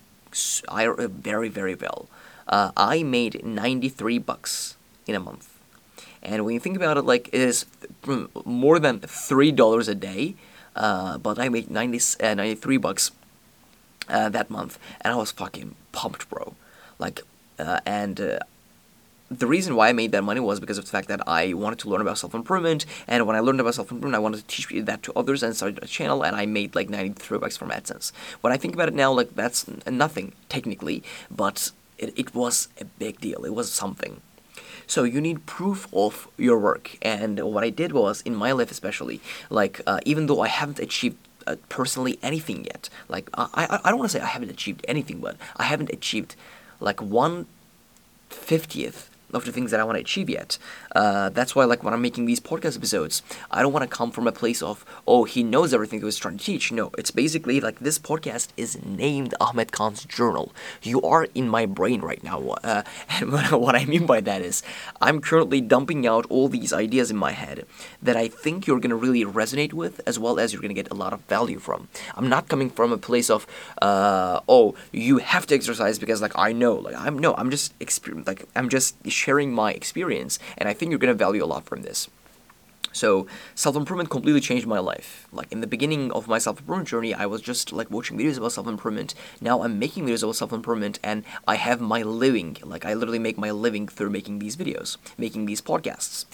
I 0.68 0.88
uh, 0.88 1.08
very 1.08 1.50
very 1.50 1.76
well. 1.76 2.08
Uh, 2.48 2.72
I 2.76 3.04
made 3.04 3.46
93 3.46 4.18
bucks 4.18 4.76
in 5.08 5.16
a 5.16 5.20
month, 5.20 5.58
and 6.22 6.44
when 6.44 6.54
you 6.54 6.60
think 6.60 6.76
about 6.76 6.98
it, 6.98 7.04
like 7.04 7.30
it 7.32 7.40
is 7.40 7.66
more 8.44 8.80
than 8.80 9.00
three 9.00 9.52
dollars 9.52 9.88
a 9.88 9.96
day. 9.96 10.36
Uh, 10.74 11.18
but 11.18 11.38
I 11.38 11.50
made 11.50 11.70
90, 11.70 12.24
uh, 12.24 12.34
93 12.34 12.78
bucks 12.78 13.12
uh, 14.08 14.30
that 14.30 14.50
month, 14.50 14.80
and 15.02 15.14
I 15.14 15.18
was 15.18 15.30
fucking 15.30 15.76
pumped, 15.92 16.30
bro. 16.30 16.56
Like, 16.98 17.24
and 17.58 18.40
the 19.32 19.48
reason 19.48 19.76
why 19.78 19.88
I 19.88 19.94
made 19.94 20.12
that 20.12 20.24
money 20.24 20.42
was 20.42 20.60
because 20.60 20.78
of 20.78 20.84
the 20.84 20.92
fact 20.92 21.08
that 21.08 21.26
I 21.26 21.54
wanted 21.54 21.80
to 21.80 21.90
learn 21.90 22.02
about 22.02 22.18
self 22.18 22.34
improvement, 22.34 22.86
and 23.08 23.26
when 23.26 23.36
I 23.38 23.40
learned 23.40 23.62
about 23.62 23.76
self 23.76 23.90
improvement, 23.90 24.16
I 24.16 24.20
wanted 24.20 24.38
to 24.38 24.48
teach 24.48 24.68
that 24.86 25.04
to 25.04 25.14
others 25.16 25.42
and 25.42 25.56
started 25.56 25.80
a 25.82 25.88
channel, 25.88 26.24
and 26.24 26.36
I 26.36 26.46
made 26.46 26.76
like 26.76 26.90
93 26.90 27.38
bucks 27.38 27.56
from 27.56 27.70
AdSense. 27.70 28.12
When 28.42 28.52
I 28.52 28.58
think 28.58 28.74
about 28.74 28.90
it 28.90 28.94
now, 28.94 29.12
like 29.14 29.34
that's 29.34 29.66
nothing 29.88 30.34
technically, 30.50 31.02
but 31.30 31.72
it, 31.98 32.14
it 32.18 32.36
was 32.36 32.68
a 32.80 32.86
big 32.86 33.22
deal. 33.22 33.46
It 33.46 33.56
was 33.56 33.72
something. 33.72 34.22
So 34.86 35.06
you 35.06 35.22
need 35.22 35.46
proof 35.46 35.88
of 35.94 36.28
your 36.38 36.60
work, 36.60 36.98
and 37.02 37.40
what 37.40 37.64
I 37.64 37.70
did 37.70 37.94
was 37.94 38.20
in 38.22 38.36
my 38.36 38.52
life, 38.52 38.70
especially, 38.70 39.22
like 39.50 39.80
uh, 39.88 40.02
even 40.06 40.26
though 40.28 40.42
I 40.42 40.50
haven't 40.50 40.80
achieved 40.80 41.16
uh, 41.48 41.56
personally 41.70 42.20
anything 42.22 42.66
yet, 42.66 42.90
like 43.08 43.30
I 43.34 43.48
I, 43.54 43.80
I 43.86 43.90
don't 43.90 44.00
want 44.00 44.12
to 44.12 44.18
say 44.18 44.24
I 44.24 44.28
haven't 44.28 44.52
achieved 44.52 44.84
anything, 44.90 45.20
but 45.20 45.38
I 45.56 45.64
haven't 45.64 45.90
achieved 45.90 46.36
like 46.82 47.02
one 47.02 47.46
fiftieth 48.30 49.11
of 49.34 49.46
the 49.46 49.52
things 49.52 49.72
that 49.72 49.80
I 49.80 49.84
want 49.84 49.98
to 49.98 50.02
achieve 50.02 50.30
yet. 50.30 50.58
Uh, 50.96 51.30
that's 51.30 51.56
why, 51.56 51.66
like, 51.66 51.84
when 51.84 51.94
I'm 51.94 52.02
making 52.02 52.26
these 52.26 52.40
podcast 52.40 52.78
episodes, 52.78 53.22
I 53.50 53.62
don't 53.62 53.74
want 53.74 53.90
to 53.90 53.96
come 53.96 54.12
from 54.12 54.28
a 54.28 54.32
place 54.32 54.62
of, 54.62 54.86
oh, 55.08 55.24
he 55.24 55.44
knows 55.44 55.74
everything 55.74 56.00
he 56.00 56.06
was 56.06 56.18
trying 56.18 56.38
to 56.38 56.44
teach. 56.44 56.72
No, 56.72 56.92
it's 56.98 57.12
basically 57.12 57.60
like 57.60 57.80
this 57.80 58.00
podcast 58.00 58.50
is 58.58 58.84
named 58.86 59.34
Ahmet 59.40 59.72
Kaan's 59.72 60.06
Journal. 60.06 60.54
You 60.82 61.02
are 61.02 61.28
in 61.36 61.48
my 61.48 61.66
brain 61.66 62.02
right 62.02 62.24
now. 62.24 62.42
Uh, 62.64 62.84
and 63.10 63.32
what 63.32 63.76
I 63.76 63.86
mean 63.86 64.06
by 64.06 64.22
that 64.22 64.42
is, 64.42 64.64
I'm 65.02 65.22
currently 65.22 65.62
dumping 65.62 66.06
out 66.08 66.26
all 66.30 66.48
these 66.48 66.74
ideas 66.74 67.12
in 67.12 67.18
my 67.18 67.32
head 67.32 67.66
that 68.02 68.16
I 68.16 68.28
think 68.28 68.68
you're 68.68 68.80
going 68.80 68.90
to 68.90 68.96
really 68.96 69.24
resonate 69.26 69.74
with, 69.74 70.02
as 70.06 70.20
well 70.20 70.40
as 70.40 70.54
you're 70.54 70.62
going 70.62 70.76
to 70.76 70.82
get 70.82 70.92
a 70.92 70.96
lot 70.96 71.14
of 71.14 71.22
value 71.22 71.60
from. 71.60 71.88
I'm 72.16 72.30
not 72.30 72.48
coming 72.48 72.70
from 72.70 72.92
a 72.92 72.98
place 72.98 73.30
of, 73.30 73.48
uh, 73.82 74.42
oh, 74.48 74.76
you 74.92 75.20
have 75.20 75.46
to 75.48 75.56
exercise 75.56 76.00
because, 76.00 76.22
like, 76.22 76.38
I 76.38 76.54
know. 76.54 76.76
Like, 76.76 76.96
I'm 76.96 77.18
no, 77.18 77.34
I'm 77.36 77.50
just 77.50 77.78
exper- 77.80 78.26
like, 78.26 78.46
I'm 78.56 78.70
just 78.70 78.96
sharing 79.24 79.54
my 79.54 79.72
experience, 79.72 80.40
and 80.58 80.66
I 80.68 80.74
think 80.74 80.90
you're 80.90 81.04
gonna 81.04 81.26
value 81.26 81.44
a 81.44 81.52
lot 81.54 81.66
from 81.66 81.84
this. 81.84 82.10
So 82.94 83.28
self 83.56 83.76
improvement 83.76 84.10
completely 84.10 84.42
changed 84.42 84.68
my 84.68 84.80
life. 84.80 85.28
Like 85.32 85.52
in 85.52 85.62
the 85.62 85.68
beginning 85.68 86.12
of 86.12 86.28
my 86.28 86.40
self 86.40 86.60
improvement 86.60 86.90
journey, 86.90 87.14
I 87.14 87.26
was 87.26 87.42
just 87.42 87.72
like 87.72 87.90
watching 87.90 88.18
videos 88.18 88.38
about 88.38 88.52
self 88.52 88.68
improvement. 88.68 89.14
Now 89.40 89.64
I'm 89.64 89.80
making 89.80 90.06
videos 90.06 90.24
about 90.24 90.36
self 90.36 90.52
improvement, 90.52 91.00
and 91.04 91.24
I 91.48 91.56
have 91.56 91.80
my 91.80 92.02
living. 92.02 92.58
Like 92.64 92.86
I 92.86 92.94
literally 92.94 93.20
make 93.20 93.38
my 93.38 93.52
living 93.52 93.88
through 93.88 94.10
making 94.10 94.40
these 94.40 94.58
videos, 94.58 94.98
making 95.18 95.46
these 95.46 95.62
podcasts. 95.62 96.26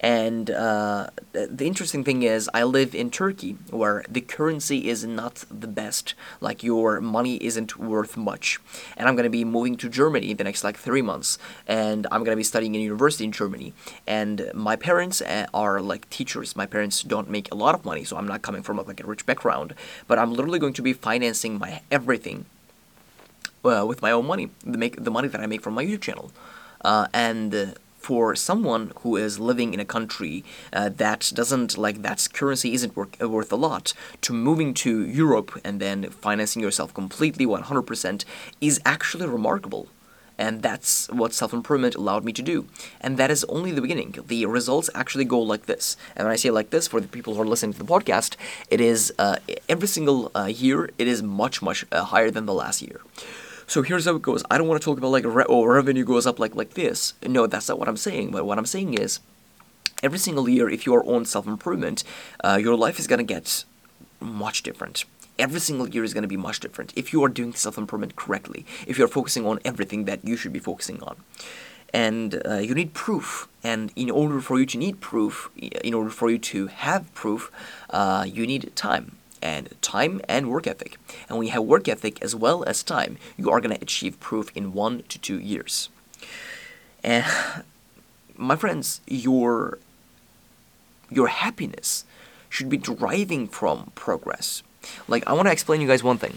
And 0.00 0.50
uh, 0.50 1.08
the 1.32 1.66
interesting 1.66 2.04
thing 2.04 2.22
is, 2.22 2.48
I 2.54 2.62
live 2.62 2.94
in 2.94 3.10
Turkey, 3.10 3.58
where 3.68 4.02
the 4.08 4.22
currency 4.22 4.88
is 4.88 5.04
not 5.04 5.44
the 5.50 5.68
best. 5.68 6.14
Like 6.40 6.62
your 6.62 7.02
money 7.02 7.36
isn't 7.36 7.78
worth 7.78 8.16
much. 8.16 8.58
And 8.96 9.06
I'm 9.08 9.14
gonna 9.14 9.28
be 9.28 9.44
moving 9.44 9.76
to 9.76 9.90
Germany 9.90 10.30
in 10.30 10.38
the 10.38 10.44
next 10.44 10.64
like 10.64 10.78
three 10.78 11.02
months, 11.02 11.38
and 11.68 12.06
I'm 12.10 12.24
gonna 12.24 12.36
be 12.36 12.42
studying 12.42 12.74
in 12.74 12.80
university 12.80 13.24
in 13.24 13.32
Germany. 13.32 13.74
And 14.06 14.50
my 14.54 14.74
parents 14.74 15.20
uh, 15.20 15.46
are 15.52 15.80
like 15.82 16.08
teachers. 16.08 16.56
My 16.56 16.64
parents 16.64 17.02
don't 17.02 17.28
make 17.28 17.52
a 17.52 17.54
lot 17.54 17.74
of 17.74 17.84
money, 17.84 18.04
so 18.04 18.16
I'm 18.16 18.26
not 18.26 18.40
coming 18.40 18.62
from 18.62 18.78
like 18.78 19.04
a 19.04 19.06
rich 19.06 19.26
background. 19.26 19.74
But 20.08 20.18
I'm 20.18 20.32
literally 20.32 20.58
going 20.58 20.74
to 20.74 20.82
be 20.82 20.94
financing 20.94 21.58
my 21.58 21.82
everything 21.90 22.46
uh, 23.66 23.84
with 23.86 24.00
my 24.00 24.12
own 24.12 24.26
money, 24.26 24.48
the 24.64 24.78
make 24.78 25.04
the 25.04 25.10
money 25.10 25.28
that 25.28 25.42
I 25.42 25.46
make 25.46 25.60
from 25.60 25.74
my 25.74 25.84
YouTube 25.84 26.00
channel, 26.00 26.32
uh, 26.82 27.06
and. 27.12 27.74
For 28.00 28.34
someone 28.34 28.92
who 29.00 29.16
is 29.16 29.38
living 29.38 29.74
in 29.74 29.80
a 29.80 29.84
country 29.84 30.42
uh, 30.72 30.88
that 30.96 31.30
doesn't 31.34 31.76
like 31.76 32.02
that 32.02 32.26
currency 32.32 32.72
isn't 32.72 32.96
work, 32.96 33.16
uh, 33.20 33.28
worth 33.28 33.52
a 33.52 33.56
lot 33.56 33.92
to 34.22 34.32
moving 34.32 34.74
to 34.74 35.06
Europe 35.06 35.50
and 35.64 35.80
then 35.80 36.10
financing 36.10 36.62
yourself 36.62 36.92
completely 36.94 37.46
100% 37.46 38.24
is 38.60 38.80
actually 38.84 39.26
remarkable 39.26 39.88
and 40.40 40.62
that's 40.62 41.06
what 41.10 41.34
self 41.34 41.52
improvement 41.52 41.94
allowed 41.94 42.24
me 42.24 42.32
to 42.32 42.42
do. 42.42 42.66
And 43.00 43.18
that 43.18 43.30
is 43.30 43.44
only 43.44 43.72
the 43.72 43.82
beginning. 43.82 44.16
The 44.26 44.46
results 44.46 44.88
actually 44.94 45.26
go 45.26 45.38
like 45.38 45.66
this. 45.66 45.98
And 46.16 46.26
when 46.26 46.32
I 46.32 46.36
say 46.36 46.50
like 46.50 46.70
this, 46.70 46.88
for 46.88 46.98
the 46.98 47.08
people 47.08 47.34
who 47.34 47.42
are 47.42 47.46
listening 47.46 47.74
to 47.74 47.78
the 47.78 47.84
podcast, 47.84 48.36
it 48.70 48.80
is 48.80 49.12
uh, 49.18 49.36
every 49.68 49.86
single 49.86 50.32
uh, 50.34 50.46
year, 50.46 50.90
it 50.96 51.06
is 51.06 51.22
much, 51.22 51.60
much 51.60 51.84
uh, 51.92 52.04
higher 52.04 52.30
than 52.30 52.46
the 52.46 52.54
last 52.54 52.80
year. 52.80 53.02
So 53.70 53.82
here's 53.82 54.04
how 54.04 54.16
it 54.16 54.22
goes. 54.22 54.42
I 54.50 54.58
don't 54.58 54.66
want 54.66 54.82
to 54.82 54.84
talk 54.84 54.98
about 54.98 55.12
like 55.12 55.24
re- 55.24 55.44
oh, 55.48 55.64
revenue 55.64 56.04
goes 56.04 56.26
up 56.26 56.40
like 56.40 56.56
like 56.56 56.74
this. 56.74 57.14
No, 57.24 57.46
that's 57.46 57.68
not 57.68 57.78
what 57.78 57.86
I'm 57.88 57.96
saying. 57.96 58.32
But 58.32 58.44
what 58.44 58.58
I'm 58.58 58.66
saying 58.66 58.94
is, 58.94 59.20
every 60.02 60.18
single 60.18 60.48
year, 60.48 60.68
if 60.68 60.86
you 60.86 60.94
are 60.96 61.04
on 61.04 61.24
self 61.24 61.46
improvement, 61.46 62.02
uh, 62.42 62.58
your 62.60 62.74
life 62.74 62.98
is 62.98 63.06
gonna 63.06 63.22
get 63.22 63.64
much 64.18 64.64
different 64.64 65.04
every 65.38 65.60
single 65.60 65.88
year 65.88 66.04
is 66.04 66.12
going 66.12 66.22
to 66.22 66.28
be 66.28 66.36
much 66.36 66.60
different 66.60 66.92
if 66.94 67.12
you 67.12 67.24
are 67.24 67.28
doing 67.28 67.54
self 67.54 67.78
improvement 67.78 68.14
correctly, 68.14 68.66
if 68.86 68.98
you're 68.98 69.08
focusing 69.08 69.46
on 69.46 69.58
everything 69.64 70.04
that 70.04 70.22
you 70.22 70.36
should 70.36 70.52
be 70.52 70.58
focusing 70.58 71.02
on. 71.02 71.16
And 71.94 72.42
uh, 72.44 72.58
you 72.58 72.74
need 72.74 72.92
proof. 72.92 73.48
And 73.64 73.90
in 73.96 74.10
order 74.10 74.40
for 74.40 74.58
you 74.60 74.66
to 74.66 74.78
need 74.78 75.00
proof, 75.00 75.48
in 75.56 75.94
order 75.94 76.10
for 76.10 76.30
you 76.30 76.38
to 76.38 76.66
have 76.66 77.12
proof, 77.14 77.50
uh, 77.88 78.26
you 78.28 78.46
need 78.46 78.76
time. 78.76 79.16
And 79.42 79.74
time 79.80 80.20
and 80.28 80.50
work 80.50 80.66
ethic. 80.66 80.98
And 81.28 81.38
when 81.38 81.46
you 81.46 81.52
have 81.52 81.64
work 81.64 81.88
ethic 81.88 82.22
as 82.22 82.34
well 82.34 82.62
as 82.64 82.82
time, 82.82 83.16
you 83.36 83.50
are 83.50 83.60
going 83.60 83.74
to 83.74 83.82
achieve 83.82 84.20
proof 84.20 84.54
in 84.54 84.72
one 84.74 85.02
to 85.08 85.18
two 85.18 85.38
years. 85.38 85.88
And 87.02 87.24
my 88.36 88.56
friends, 88.56 89.00
your 89.06 89.78
your 91.10 91.28
happiness 91.28 92.04
should 92.48 92.68
be 92.68 92.76
deriving 92.76 93.48
from 93.48 93.90
progress 93.94 94.62
like, 95.08 95.26
I 95.26 95.32
want 95.32 95.46
to 95.46 95.52
explain 95.52 95.80
you 95.80 95.88
guys 95.88 96.02
one 96.02 96.18
thing. 96.18 96.36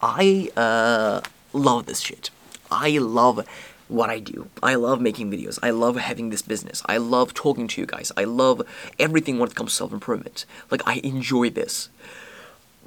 I 0.00 0.50
uh, 0.56 1.20
love 1.52 1.86
this 1.86 2.00
shit. 2.00 2.30
I 2.70 2.98
love 2.98 3.46
what 3.88 4.10
I 4.10 4.18
do. 4.20 4.48
I 4.62 4.74
love 4.74 5.00
making 5.00 5.30
videos. 5.30 5.58
I 5.62 5.70
love 5.70 5.96
having 5.96 6.30
this 6.30 6.42
business. 6.42 6.82
I 6.86 6.98
love 6.98 7.34
talking 7.34 7.68
to 7.68 7.80
you 7.80 7.86
guys. 7.86 8.12
I 8.16 8.24
love 8.24 8.62
everything 8.98 9.38
when 9.38 9.48
it 9.48 9.54
comes 9.54 9.72
to 9.72 9.76
self 9.76 9.92
improvement. 9.92 10.44
Like, 10.70 10.82
I 10.86 11.00
enjoy 11.04 11.50
this. 11.50 11.88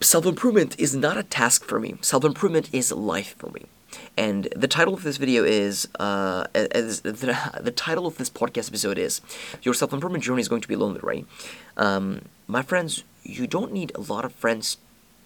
Self 0.01 0.25
improvement 0.25 0.79
is 0.79 0.95
not 0.95 1.17
a 1.17 1.23
task 1.23 1.65
for 1.65 1.79
me, 1.79 1.95
self 2.01 2.23
improvement 2.23 2.69
is 2.73 2.91
life 2.91 3.35
for 3.37 3.49
me. 3.51 3.65
And 4.17 4.47
the 4.55 4.67
title 4.67 4.93
of 4.93 5.03
this 5.03 5.17
video 5.17 5.43
is, 5.43 5.87
uh, 5.99 6.45
as 6.53 7.01
the, 7.01 7.11
the 7.61 7.71
title 7.71 8.07
of 8.07 8.17
this 8.17 8.29
podcast 8.29 8.69
episode 8.69 8.97
is, 8.97 9.21
Your 9.63 9.73
Self 9.73 9.93
Improvement 9.93 10.23
Journey 10.23 10.41
is 10.41 10.47
Going 10.47 10.61
to 10.61 10.67
Be 10.67 10.75
Lonely, 10.75 11.01
right? 11.03 11.25
Um, 11.77 12.23
my 12.47 12.61
friends, 12.61 13.03
you 13.23 13.47
don't 13.47 13.71
need 13.71 13.91
a 13.95 14.01
lot 14.01 14.25
of 14.25 14.33
friends 14.33 14.77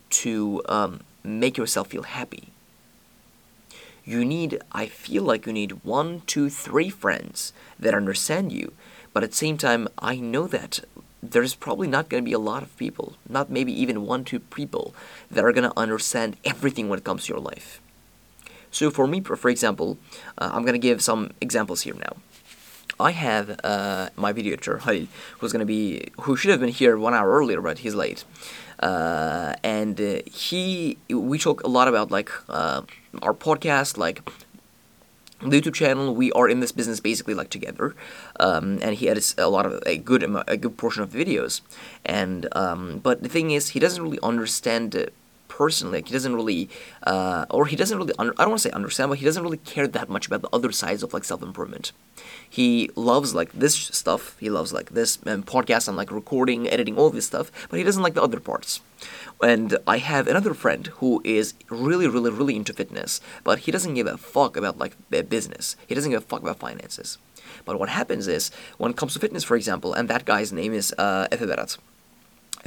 to 0.09 0.61
um, 0.67 1.01
make 1.23 1.57
yourself 1.57 1.87
feel 1.87 2.03
happy. 2.03 2.49
You 4.05 4.23
need, 4.23 4.61
I 4.71 4.85
feel 4.85 5.23
like 5.23 5.47
you 5.47 5.53
need 5.53 5.83
one, 5.83 6.21
two, 6.27 6.49
three 6.49 6.89
friends 6.89 7.53
that 7.79 7.95
understand 7.95 8.51
you. 8.51 8.73
But 9.13 9.23
at 9.23 9.31
the 9.31 9.35
same 9.35 9.57
time, 9.57 9.87
I 9.97 10.17
know 10.17 10.45
that 10.47 10.81
there's 11.23 11.55
probably 11.55 11.87
not 11.87 12.07
going 12.07 12.23
to 12.23 12.25
be 12.25 12.33
a 12.33 12.39
lot 12.39 12.61
of 12.61 12.77
people, 12.77 13.15
not 13.27 13.49
maybe 13.49 13.73
even 13.73 14.05
one, 14.05 14.23
two 14.23 14.39
people, 14.39 14.93
that 15.31 15.43
are 15.43 15.51
going 15.51 15.67
to 15.69 15.79
understand 15.79 16.37
everything 16.45 16.87
when 16.87 16.99
it 16.99 17.05
comes 17.05 17.25
to 17.25 17.33
your 17.33 17.41
life. 17.41 17.81
So 18.69 18.91
for 18.91 19.07
me, 19.07 19.21
for 19.21 19.49
example, 19.49 19.97
uh, 20.37 20.51
I'm 20.53 20.61
going 20.61 20.73
to 20.73 20.79
give 20.79 21.01
some 21.01 21.31
examples 21.41 21.81
here 21.81 21.95
now. 21.95 22.17
I 22.99 23.11
have 23.11 23.59
uh, 23.63 24.09
my 24.15 24.31
video 24.31 24.53
editor 24.53 24.77
Halil, 24.79 25.07
who's 25.39 25.51
gonna 25.51 25.65
be 25.65 26.09
who 26.21 26.37
should 26.37 26.51
have 26.51 26.59
been 26.59 26.69
here 26.69 26.97
one 26.97 27.13
hour 27.13 27.29
earlier, 27.31 27.61
but 27.61 27.79
he's 27.79 27.95
late. 27.95 28.23
Uh, 28.79 29.55
and 29.63 29.99
uh, 29.99 30.19
he 30.25 30.97
we 31.09 31.37
talk 31.37 31.63
a 31.63 31.67
lot 31.67 31.87
about 31.87 32.11
like 32.11 32.31
uh, 32.47 32.81
our 33.21 33.33
podcast, 33.33 33.97
like 33.97 34.21
the 35.41 35.61
YouTube 35.61 35.73
channel. 35.73 36.15
We 36.15 36.31
are 36.31 36.47
in 36.47 36.61
this 36.61 36.71
business 36.71 36.99
basically 37.01 37.33
like 37.33 37.49
together, 37.49 37.95
um, 38.39 38.79
and 38.81 38.95
he 38.95 39.09
edits 39.09 39.35
a 39.37 39.49
lot 39.49 39.65
of 39.65 39.81
a 39.85 39.97
good 39.97 40.23
a 40.47 40.55
good 40.55 40.77
portion 40.77 41.03
of 41.03 41.11
the 41.11 41.23
videos. 41.23 41.61
And 42.05 42.47
um, 42.53 42.99
but 42.99 43.23
the 43.23 43.29
thing 43.29 43.51
is, 43.51 43.69
he 43.69 43.79
doesn't 43.79 44.01
really 44.01 44.19
understand 44.23 45.09
personally. 45.55 45.99
Like 45.99 46.07
he 46.07 46.13
doesn't 46.13 46.35
really, 46.35 46.69
uh, 47.03 47.45
or 47.49 47.65
he 47.65 47.75
doesn't 47.75 47.97
really. 47.97 48.13
I 48.19 48.23
don't 48.25 48.37
want 48.37 48.61
to 48.61 48.67
say 48.67 48.71
understand, 48.71 49.09
but 49.09 49.19
he 49.19 49.25
doesn't 49.25 49.41
really 49.41 49.63
care 49.73 49.87
that 49.87 50.09
much 50.09 50.27
about 50.27 50.41
the 50.41 50.49
other 50.51 50.71
sides 50.71 51.01
of 51.01 51.13
like 51.13 51.23
self 51.23 51.41
improvement. 51.41 51.93
He 52.49 52.89
loves 52.95 53.33
like 53.33 53.51
this 53.53 53.75
stuff. 53.75 54.35
He 54.39 54.49
loves 54.49 54.73
like 54.73 54.89
this 54.91 55.17
um, 55.25 55.43
podcast 55.43 55.87
and 55.87 55.95
like 55.95 56.11
recording, 56.11 56.67
editing, 56.67 56.97
all 56.97 57.09
this 57.09 57.27
stuff. 57.27 57.51
But 57.69 57.77
he 57.79 57.85
doesn't 57.85 58.03
like 58.03 58.15
the 58.15 58.23
other 58.23 58.39
parts. 58.39 58.81
And 59.41 59.77
I 59.87 59.97
have 59.97 60.27
another 60.27 60.53
friend 60.53 60.87
who 60.99 61.21
is 61.23 61.53
really, 61.69 62.07
really, 62.07 62.31
really 62.31 62.55
into 62.55 62.73
fitness, 62.73 63.21
but 63.43 63.59
he 63.59 63.71
doesn't 63.71 63.93
give 63.93 64.07
a 64.07 64.17
fuck 64.17 64.57
about 64.57 64.77
like 64.77 64.95
business. 65.09 65.75
He 65.87 65.95
doesn't 65.95 66.11
give 66.11 66.23
a 66.23 66.25
fuck 66.25 66.41
about 66.41 66.59
finances. 66.59 67.17
But 67.65 67.79
what 67.79 67.89
happens 67.89 68.27
is 68.27 68.51
when 68.77 68.91
it 68.91 68.97
comes 68.97 69.13
to 69.13 69.19
fitness, 69.19 69.43
for 69.43 69.55
example, 69.55 69.93
and 69.93 70.09
that 70.09 70.25
guy's 70.25 70.51
name 70.51 70.73
is 70.73 70.93
uh, 70.97 71.27
Efe 71.31 71.47
Berat. 71.47 71.77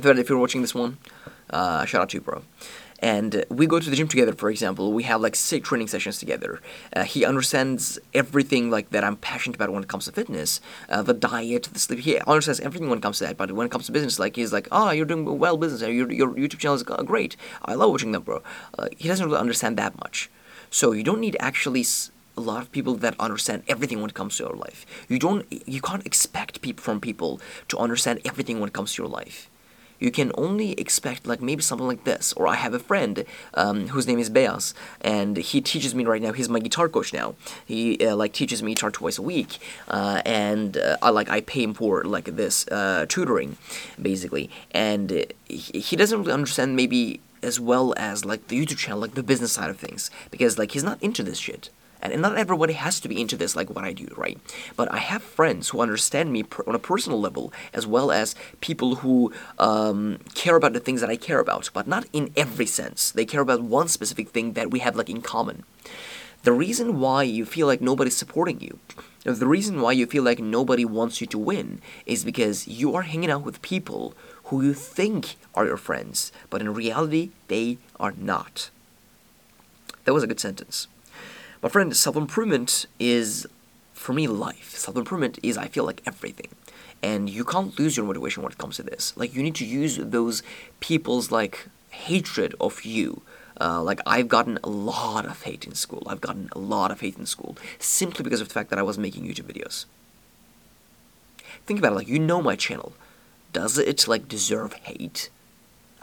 If 0.01 0.29
you're 0.29 0.39
watching 0.39 0.61
this 0.61 0.77
one, 0.77 0.99
uh, 1.51 1.85
shout 1.85 2.03
out 2.03 2.11
to 2.11 2.19
you, 2.19 2.21
bro. 2.21 2.43
And 3.01 3.45
we 3.51 3.67
go 3.67 3.81
to 3.81 3.91
the 3.91 3.97
gym 3.97 4.07
together, 4.07 4.33
for 4.33 4.49
example. 4.49 4.93
We 4.93 5.03
have 5.03 5.21
like 5.21 5.35
six 5.35 5.69
training 5.69 5.89
sessions 5.89 6.21
together. 6.21 6.61
Uh, 6.95 7.03
he 7.03 7.25
understands 7.25 7.99
everything 8.15 8.71
like 8.71 8.91
that 8.91 9.03
I'm 9.03 9.17
passionate 9.17 9.57
about 9.57 9.71
when 9.71 9.83
it 9.83 9.89
comes 9.89 10.05
to 10.05 10.13
fitness, 10.13 10.61
uh, 10.89 11.03
the 11.03 11.15
diet, 11.15 11.65
the 11.73 11.81
sleep. 11.81 11.99
He 11.99 12.17
understands 12.21 12.61
everything 12.61 12.89
when 12.89 12.99
it 12.99 13.03
comes 13.03 13.19
to 13.19 13.25
that. 13.25 13.37
But 13.37 13.51
when 13.51 13.67
it 13.67 13.73
comes 13.73 13.87
to 13.87 13.93
business, 13.93 14.21
like 14.21 14.37
he's 14.37 14.53
like, 14.53 14.69
"Ah, 14.71 14.89
oh, 14.89 14.91
you're 14.93 15.05
doing 15.05 15.25
well 15.37 15.57
business. 15.57 15.83
Your 15.83 16.13
your 16.13 16.33
YouTube 16.33 16.59
channel 16.59 16.77
is 16.77 16.85
great. 16.85 17.37
I 17.65 17.75
love 17.75 17.91
watching 17.91 18.13
them, 18.13 18.23
bro." 18.23 18.41
Uh, 18.79 18.87
he 18.97 19.09
doesn't 19.09 19.27
really 19.27 19.41
understand 19.41 19.77
that 19.79 19.99
much. 19.99 20.31
So 20.71 20.93
you 20.93 21.03
don't 21.03 21.21
need 21.21 21.37
actually 21.41 21.85
a 22.37 22.41
lot 22.41 22.63
of 22.63 22.71
people 22.71 22.95
that 22.95 23.17
understand 23.19 23.65
everything 23.67 24.01
when 24.01 24.11
it 24.11 24.15
comes 24.15 24.37
to 24.37 24.45
your 24.45 24.55
life. 24.55 24.87
You 25.09 25.19
don't 25.19 25.45
you 25.51 25.81
can't 25.81 26.07
expect 26.07 26.63
people 26.63 26.83
from 26.85 27.01
people 27.01 27.41
to 27.67 27.79
understand 27.79 28.21
everything 28.25 28.61
when 28.61 28.69
it 28.69 28.75
comes 28.75 28.95
to 28.95 29.03
your 29.03 29.11
life 29.11 29.51
you 29.99 30.11
can 30.11 30.33
only 30.37 30.73
expect 30.73 31.27
like 31.27 31.41
maybe 31.41 31.63
something 31.63 31.87
like 31.87 32.05
this. 32.05 32.33
Or 32.35 32.47
I 32.47 32.55
have 32.55 32.75
a 32.75 32.79
friend 32.79 33.25
um, 33.55 33.89
whose 33.89 34.07
name 34.07 34.19
is 34.19 34.31
Beas, 34.31 34.75
and 35.01 35.37
he 35.37 35.61
teaches 35.61 35.95
me 35.95 36.05
right 36.05 36.23
now. 36.23 36.33
He's 36.33 36.49
my 36.49 36.61
guitar 36.61 36.89
coach 36.89 37.13
now. 37.13 37.35
He 37.65 38.05
uh, 38.07 38.17
like 38.17 38.33
teaches 38.33 38.63
me 38.63 38.75
guitar 38.75 38.91
twice 38.91 39.19
a 39.19 39.23
week, 39.23 39.59
uh, 39.89 40.23
and 40.25 40.77
uh, 40.77 40.97
I 41.03 41.11
like 41.11 41.29
I 41.29 41.41
pay 41.41 41.63
him 41.63 41.75
for 41.75 42.05
like 42.05 42.37
this 42.37 42.67
uh, 42.69 43.07
tutoring, 43.09 43.57
basically. 44.01 44.51
And 44.73 45.27
he, 45.49 45.81
he 45.81 45.97
doesn't 45.97 46.19
really 46.19 46.33
understand 46.33 46.77
maybe 46.77 47.21
as 47.43 47.61
well 47.61 47.95
as 47.97 48.25
like 48.25 48.49
the 48.49 48.59
YouTube 48.61 48.79
channel, 48.79 49.01
like 49.01 49.15
the 49.15 49.23
business 49.23 49.53
side 49.53 49.71
of 49.71 49.79
things, 49.79 50.11
because 50.31 50.59
like 50.59 50.73
he's 50.73 50.85
not 50.85 51.03
into 51.03 51.23
this 51.23 51.39
shit 51.39 51.71
And 52.01 52.21
not 52.23 52.39
everybody 52.39 52.75
has 52.75 53.01
to 53.01 53.09
be 53.09 53.21
into 53.21 53.37
this 53.37 53.57
like 53.57 53.71
what 53.71 53.85
I 53.85 53.93
do, 53.93 54.09
right? 54.17 54.39
But 54.77 54.93
I 54.93 54.99
have 54.99 55.23
friends 55.23 55.71
who 55.71 55.81
understand 55.81 56.33
me 56.33 56.45
on 56.67 56.75
a 56.75 56.79
personal 56.79 57.21
level, 57.21 57.53
as 57.73 57.87
well 57.87 58.13
as 58.13 58.35
people 58.61 58.97
who 58.97 59.33
um, 59.59 60.21
care 60.35 60.57
about 60.57 60.73
the 60.73 60.81
things 60.81 61.01
that 61.01 61.11
I 61.11 61.17
care 61.17 61.41
about, 61.41 61.71
but 61.73 61.89
not 61.89 62.07
in 62.13 62.33
every 62.37 62.67
sense. 62.67 63.11
They 63.11 63.25
care 63.25 63.41
about 63.41 63.63
one 63.63 63.89
specific 63.89 64.29
thing 64.31 64.53
that 64.53 64.71
we 64.71 64.79
have 64.81 64.97
like 64.97 65.11
in 65.11 65.23
common. 65.23 65.65
The 66.45 66.53
reason 66.53 67.01
why 67.01 67.25
you 67.25 67.45
feel 67.45 67.67
like 67.67 67.81
nobody's 67.81 68.17
supporting 68.17 68.61
you, 68.61 68.79
the 69.25 69.47
reason 69.47 69.81
why 69.81 69.93
you 69.93 70.07
feel 70.07 70.23
like 70.23 70.39
nobody 70.39 70.85
wants 70.85 71.21
you 71.21 71.27
to 71.27 71.39
win, 71.39 71.81
is 72.07 72.25
because 72.25 72.69
you 72.69 72.95
are 72.95 73.03
hanging 73.03 73.31
out 73.31 73.43
with 73.43 73.61
people 73.61 74.15
who 74.45 74.63
you 74.63 74.73
think 74.73 75.37
are 75.55 75.67
your 75.67 75.77
friends, 75.77 76.33
but 76.49 76.61
in 76.61 76.73
reality, 76.73 77.31
they 77.49 77.79
are 77.99 78.15
not. 78.17 78.71
That 80.05 80.15
was 80.15 80.23
a 80.23 80.29
good 80.29 80.41
sentence. 80.41 80.87
My 81.61 81.69
friend, 81.69 81.97
self 81.97 82.15
improvement 82.15 82.87
is, 83.01 83.47
for 83.93 84.13
me, 84.13 84.29
life. 84.29 84.71
Self 84.77 84.97
improvement 84.97 85.39
is, 85.43 85.59
I 85.59 85.67
feel 85.67 85.85
like, 85.85 86.03
everything. 86.07 86.49
And 87.03 87.29
you 87.29 87.45
can't 87.45 87.77
lose 87.79 87.97
your 87.97 88.07
motivation 88.07 88.43
when 88.43 88.53
it 88.53 88.59
comes 88.59 88.77
to 88.77 88.83
this. 88.85 89.13
Like, 89.17 89.35
you 89.35 89.43
need 89.43 89.57
to 89.57 89.65
use 89.65 89.97
those 89.97 90.43
people's, 90.79 91.33
like, 91.33 91.69
hatred 91.91 92.55
of 92.61 92.85
you. 92.85 93.23
Uh, 93.61 93.83
like, 93.83 94.01
I've 94.07 94.29
gotten 94.29 94.59
a 94.63 94.69
lot 94.69 95.27
of 95.27 95.43
hate 95.43 95.67
in 95.67 95.75
school. 95.75 96.05
I've 96.07 96.21
gotten 96.21 96.49
a 96.53 96.59
lot 96.61 96.93
of 96.93 97.01
hate 97.01 97.19
in 97.19 97.27
school 97.27 97.57
simply 97.81 98.23
because 98.23 98.41
of 98.41 98.47
the 98.49 98.55
fact 98.55 98.71
that 98.71 98.79
I 98.79 98.83
was 98.83 98.97
making 98.97 99.25
YouTube 99.25 99.53
videos. 99.53 99.87
Think 101.67 101.81
about 101.81 101.93
it, 101.93 101.97
like, 101.97 102.09
you 102.09 102.21
know 102.21 102.41
my 102.41 102.55
channel. 102.55 102.93
Does 103.53 103.79
it, 103.79 104.07
like, 104.07 104.29
deserve 104.29 104.75
hate? 104.75 105.29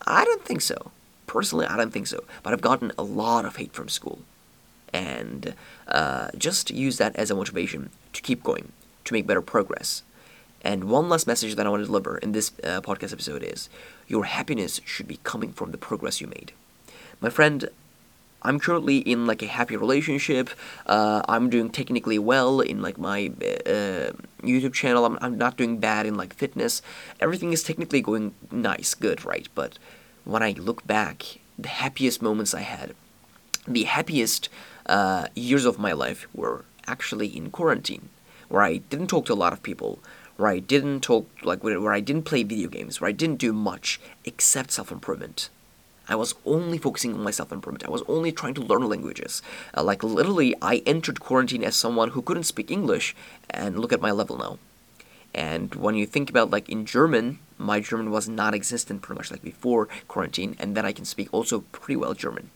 I 0.05 0.25
don't 0.25 0.43
think 0.43 0.59
so. 0.59 0.91
Personally, 1.27 1.65
I 1.65 1.77
don't 1.77 1.93
think 1.93 2.07
so. 2.07 2.25
But 2.43 2.51
I've 2.51 2.61
gotten 2.61 2.91
a 2.97 3.03
lot 3.03 3.45
of 3.45 3.55
hate 3.55 3.71
from 3.71 3.87
school 3.87 4.19
and 4.95 5.53
uh, 5.89 6.29
just 6.37 6.71
use 6.71 6.97
that 6.97 7.15
as 7.17 7.29
a 7.29 7.35
motivation 7.35 7.89
to 8.13 8.21
keep 8.21 8.41
going, 8.43 8.71
to 9.03 9.13
make 9.13 9.27
better 9.27 9.41
progress. 9.41 10.03
And 10.61 10.85
one 10.85 11.09
last 11.09 11.27
message 11.27 11.55
that 11.55 11.67
I 11.67 11.69
want 11.69 11.81
to 11.81 11.85
deliver 11.85 12.17
in 12.17 12.31
this 12.31 12.53
uh, 12.63 12.79
podcast 12.81 13.11
episode 13.11 13.43
is 13.43 13.69
your 14.07 14.23
happiness 14.23 14.79
should 14.85 15.07
be 15.07 15.19
coming 15.23 15.51
from 15.51 15.71
the 15.71 15.77
progress 15.77 16.21
you 16.21 16.27
made. 16.27 16.53
My 17.19 17.29
friend, 17.29 17.69
I'm 18.41 18.59
currently 18.59 18.99
in 18.99 19.27
like 19.27 19.43
a 19.43 19.47
happy 19.47 19.75
relationship. 19.75 20.49
Uh, 20.85 21.21
I'm 21.27 21.49
doing 21.49 21.69
technically 21.69 22.17
well 22.17 22.61
in 22.61 22.81
like 22.81 22.97
my 22.97 23.31
uh, 23.65 24.11
YouTube 24.41 24.73
channel. 24.73 25.05
I'm, 25.05 25.17
I'm 25.21 25.37
not 25.37 25.57
doing 25.57 25.77
bad 25.79 26.05
in 26.05 26.15
like 26.15 26.33
fitness. 26.33 26.81
Everything 27.19 27.51
is 27.51 27.63
technically 27.63 28.01
going 28.01 28.33
nice, 28.49 28.93
good, 28.93 29.25
right? 29.25 29.47
But 29.55 29.77
when 30.23 30.41
I 30.41 30.51
look 30.51 30.87
back, 30.87 31.39
the 31.59 31.69
happiest 31.69 32.21
moments 32.21 32.53
I 32.53 32.61
had, 32.61 32.95
the 33.67 33.83
happiest 33.83 34.49
uh, 34.85 35.27
years 35.35 35.65
of 35.65 35.79
my 35.79 35.91
life 35.91 36.27
were 36.33 36.65
actually 36.87 37.27
in 37.27 37.49
quarantine, 37.51 38.09
where 38.49 38.61
I 38.61 38.77
didn't 38.77 39.07
talk 39.07 39.25
to 39.25 39.33
a 39.33 39.35
lot 39.43 39.53
of 39.53 39.63
people, 39.63 39.99
where 40.37 40.49
I 40.49 40.59
didn't 40.59 41.01
talk 41.01 41.27
like 41.43 41.63
where 41.63 41.93
I 41.93 41.99
didn't 41.99 42.23
play 42.23 42.43
video 42.43 42.69
games, 42.69 43.01
where 43.01 43.09
I 43.09 43.13
didn't 43.13 43.39
do 43.39 43.53
much 43.53 43.99
except 44.23 44.71
self 44.71 44.91
improvement. 44.91 45.49
I 46.07 46.15
was 46.15 46.35
only 46.45 46.77
focusing 46.77 47.13
on 47.13 47.23
my 47.23 47.31
self 47.31 47.51
improvement. 47.51 47.85
I 47.85 47.89
was 47.91 48.03
only 48.07 48.31
trying 48.31 48.53
to 48.55 48.61
learn 48.61 48.87
languages. 48.87 49.41
Uh, 49.75 49.83
like 49.83 50.03
literally, 50.03 50.55
I 50.61 50.83
entered 50.85 51.19
quarantine 51.19 51.63
as 51.63 51.75
someone 51.75 52.09
who 52.09 52.21
couldn't 52.21 52.43
speak 52.43 52.69
English, 52.69 53.15
and 53.49 53.79
look 53.79 53.93
at 53.93 54.01
my 54.01 54.11
level 54.11 54.37
now. 54.37 54.59
And 55.33 55.75
when 55.75 55.95
you 55.95 56.05
think 56.05 56.29
about 56.29 56.51
like 56.51 56.69
in 56.69 56.85
German, 56.85 57.39
my 57.57 57.79
German 57.79 58.11
was 58.11 58.29
non-existent 58.29 59.01
pretty 59.01 59.17
much 59.17 59.31
like 59.31 59.41
before 59.41 59.89
quarantine, 60.07 60.55
and 60.59 60.77
then 60.77 60.85
I 60.85 60.93
can 60.93 61.05
speak 61.05 61.33
also 61.33 61.61
pretty 61.71 61.95
well 61.95 62.13
German. 62.13 62.51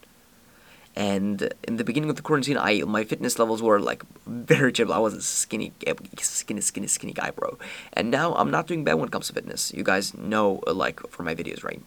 And 1.00 1.53
in 1.63 1.77
the 1.77 1.86
beginning 1.86 2.10
of 2.10 2.18
the 2.18 2.22
quarantine, 2.22 2.58
I 2.58 2.82
my 2.82 3.06
fitness 3.06 3.39
levels 3.39 3.63
were 3.63 3.79
like 3.79 4.03
very 4.27 4.74
terrible. 4.74 4.96
I 4.96 4.98
was 4.98 5.13
a 5.13 5.22
skinny, 5.22 5.72
skinny, 6.18 6.60
skinny, 6.60 6.88
skinny 6.88 7.13
guy, 7.13 7.32
bro. 7.32 7.58
And 7.94 8.12
now 8.12 8.36
I'm 8.36 8.51
not 8.51 8.68
doing 8.68 8.84
bad 8.84 8.96
when 8.96 9.08
it 9.08 9.12
comes 9.13 9.27
to 9.27 9.34
fitness. 9.34 9.74
You 9.74 9.84
guys 9.84 10.13
know, 10.18 10.60
uh, 10.68 10.74
like, 10.74 11.00
for 11.10 11.24
my 11.24 11.34
videos, 11.34 11.63
right? 11.63 11.82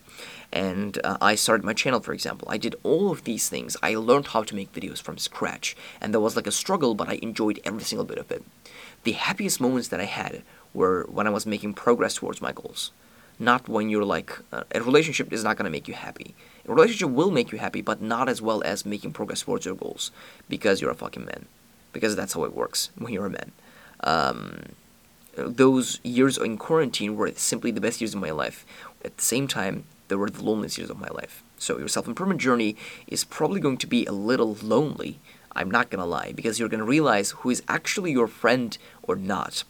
And 0.50 0.98
uh, 1.04 1.18
I 1.20 1.34
started 1.34 1.62
my 1.62 1.74
channel, 1.74 2.00
for 2.00 2.14
example. 2.14 2.48
I 2.50 2.56
did 2.56 2.74
all 2.84 3.12
of 3.12 3.24
these 3.24 3.50
things. 3.50 3.76
I 3.82 3.96
learned 3.96 4.28
how 4.28 4.44
to 4.44 4.54
make 4.54 4.72
videos 4.72 5.02
from 5.02 5.18
scratch, 5.18 5.76
and 6.00 6.14
there 6.14 6.20
was 6.22 6.34
like 6.34 6.46
a 6.46 6.58
struggle, 6.62 6.94
but 6.94 7.10
I 7.10 7.18
enjoyed 7.20 7.60
every 7.64 7.82
single 7.82 8.06
bit 8.06 8.16
of 8.16 8.32
it. 8.32 8.42
The 9.04 9.12
happiest 9.12 9.60
moments 9.60 9.88
that 9.88 10.00
I 10.00 10.06
had 10.06 10.42
were 10.72 11.04
when 11.10 11.26
I 11.26 11.30
was 11.36 11.44
making 11.44 11.74
progress 11.74 12.14
towards 12.14 12.40
my 12.40 12.52
goals 12.52 12.92
not 13.38 13.68
when 13.68 13.88
you're 13.88 14.04
like 14.04 14.38
uh, 14.52 14.64
a 14.74 14.82
relationship 14.82 15.32
is 15.32 15.44
not 15.44 15.56
going 15.56 15.64
to 15.64 15.70
make 15.70 15.88
you 15.88 15.94
happy. 15.94 16.34
A 16.66 16.72
relationship 16.72 17.10
will 17.10 17.30
make 17.30 17.52
you 17.52 17.58
happy 17.58 17.82
but 17.82 18.00
not 18.00 18.28
as 18.28 18.40
well 18.40 18.62
as 18.64 18.86
making 18.86 19.12
progress 19.12 19.42
towards 19.42 19.66
your 19.66 19.74
goals 19.74 20.10
because 20.48 20.80
you're 20.80 20.90
a 20.90 20.94
fucking 20.94 21.24
man 21.24 21.46
because 21.92 22.16
that's 22.16 22.34
how 22.34 22.44
it 22.44 22.54
works 22.54 22.90
when 22.98 23.12
you're 23.12 23.26
a 23.26 23.30
man. 23.30 23.52
Um, 24.04 24.62
those 25.34 26.00
years 26.02 26.36
in 26.36 26.58
quarantine 26.58 27.16
were 27.16 27.32
simply 27.32 27.70
the 27.70 27.80
best 27.80 28.00
years 28.00 28.14
of 28.14 28.20
my 28.20 28.30
life. 28.30 28.66
At 29.04 29.16
the 29.16 29.22
same 29.22 29.48
time 29.48 29.84
they 30.08 30.16
were 30.16 30.30
the 30.30 30.44
loneliest 30.44 30.78
years 30.78 30.90
of 30.90 30.98
my 30.98 31.08
life. 31.08 31.42
So 31.58 31.78
your 31.78 31.88
self-improvement 31.88 32.40
journey 32.40 32.76
is 33.06 33.24
probably 33.24 33.60
going 33.60 33.78
to 33.78 33.86
be 33.86 34.04
a 34.06 34.12
little 34.12 34.56
lonely 34.62 35.18
i'm 35.54 35.70
not 35.70 35.90
going 35.90 36.00
to 36.00 36.06
lie 36.06 36.32
because 36.32 36.58
you're 36.58 36.68
going 36.68 36.80
to 36.80 36.84
realize 36.84 37.30
who 37.30 37.50
is 37.50 37.62
actually 37.68 38.12
your 38.12 38.26
friend 38.26 38.78
or 39.02 39.16
not. 39.16 39.64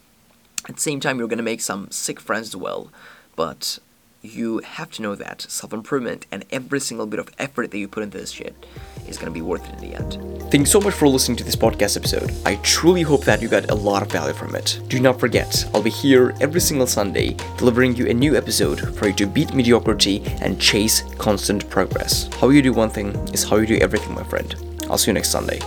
At 0.69 0.77
the 0.77 0.81
same 0.81 1.01
time 1.01 1.19
you're 1.19 1.29
going 1.29 1.39
to 1.39 1.43
make 1.43 1.61
some 1.61 1.91
sick 1.91 2.21
friends 2.21 2.49
as 2.49 2.57
well 2.57 2.91
but 3.37 3.79
you 4.23 4.59
have 4.59 4.91
to 4.93 5.03
know 5.03 5.15
that 5.15 5.43
self 5.43 5.73
improvement 5.73 6.27
and 6.31 6.45
every 6.51 6.81
single 6.81 7.07
bit 7.07 7.19
of 7.19 7.29
effort 7.39 7.71
that 7.71 7.79
you 7.79 7.89
put 7.89 8.03
into 8.03 8.19
this 8.19 8.31
shit 8.31 8.55
is 9.09 9.17
going 9.17 9.27
to 9.27 9.33
be 9.35 9.43
worth 9.43 9.69
it 9.69 9.83
in 9.83 9.91
the 9.91 9.97
end. 9.97 10.51
Thanks 10.51 10.71
so 10.71 10.81
much 10.81 10.95
for 10.95 11.09
listening 11.09 11.37
to 11.39 11.45
this 11.45 11.57
podcast 11.57 11.97
episode. 11.97 12.31
I 12.47 12.57
truly 12.57 13.03
hope 13.03 13.25
that 13.25 13.43
you 13.43 13.49
got 13.49 13.71
a 13.71 13.75
lot 13.75 14.03
of 14.03 14.13
value 14.13 14.33
from 14.33 14.55
it. 14.55 14.81
Do 14.87 15.01
not 15.01 15.19
forget, 15.19 15.65
I'll 15.75 15.83
be 15.83 15.91
here 15.91 16.35
every 16.41 16.61
single 16.61 16.87
Sunday 16.87 17.37
delivering 17.59 17.97
you 17.97 18.07
a 18.07 18.15
new 18.15 18.37
episode 18.37 18.97
for 18.97 19.09
you 19.09 19.15
to 19.15 19.27
beat 19.27 19.55
mediocrity 19.55 20.23
and 20.41 20.61
chase 20.61 21.03
constant 21.19 21.69
progress. 21.69 22.29
How 22.35 22.51
you 22.51 22.63
do 22.63 22.73
one 22.73 22.91
thing 22.91 23.15
is 23.33 23.43
how 23.43 23.57
you 23.57 23.67
do 23.67 23.79
everything, 23.79 24.15
my 24.15 24.25
friend. 24.25 24.55
I'll 24.89 24.99
see 24.99 25.11
you 25.11 25.15
next 25.15 25.31
Sunday. 25.31 25.59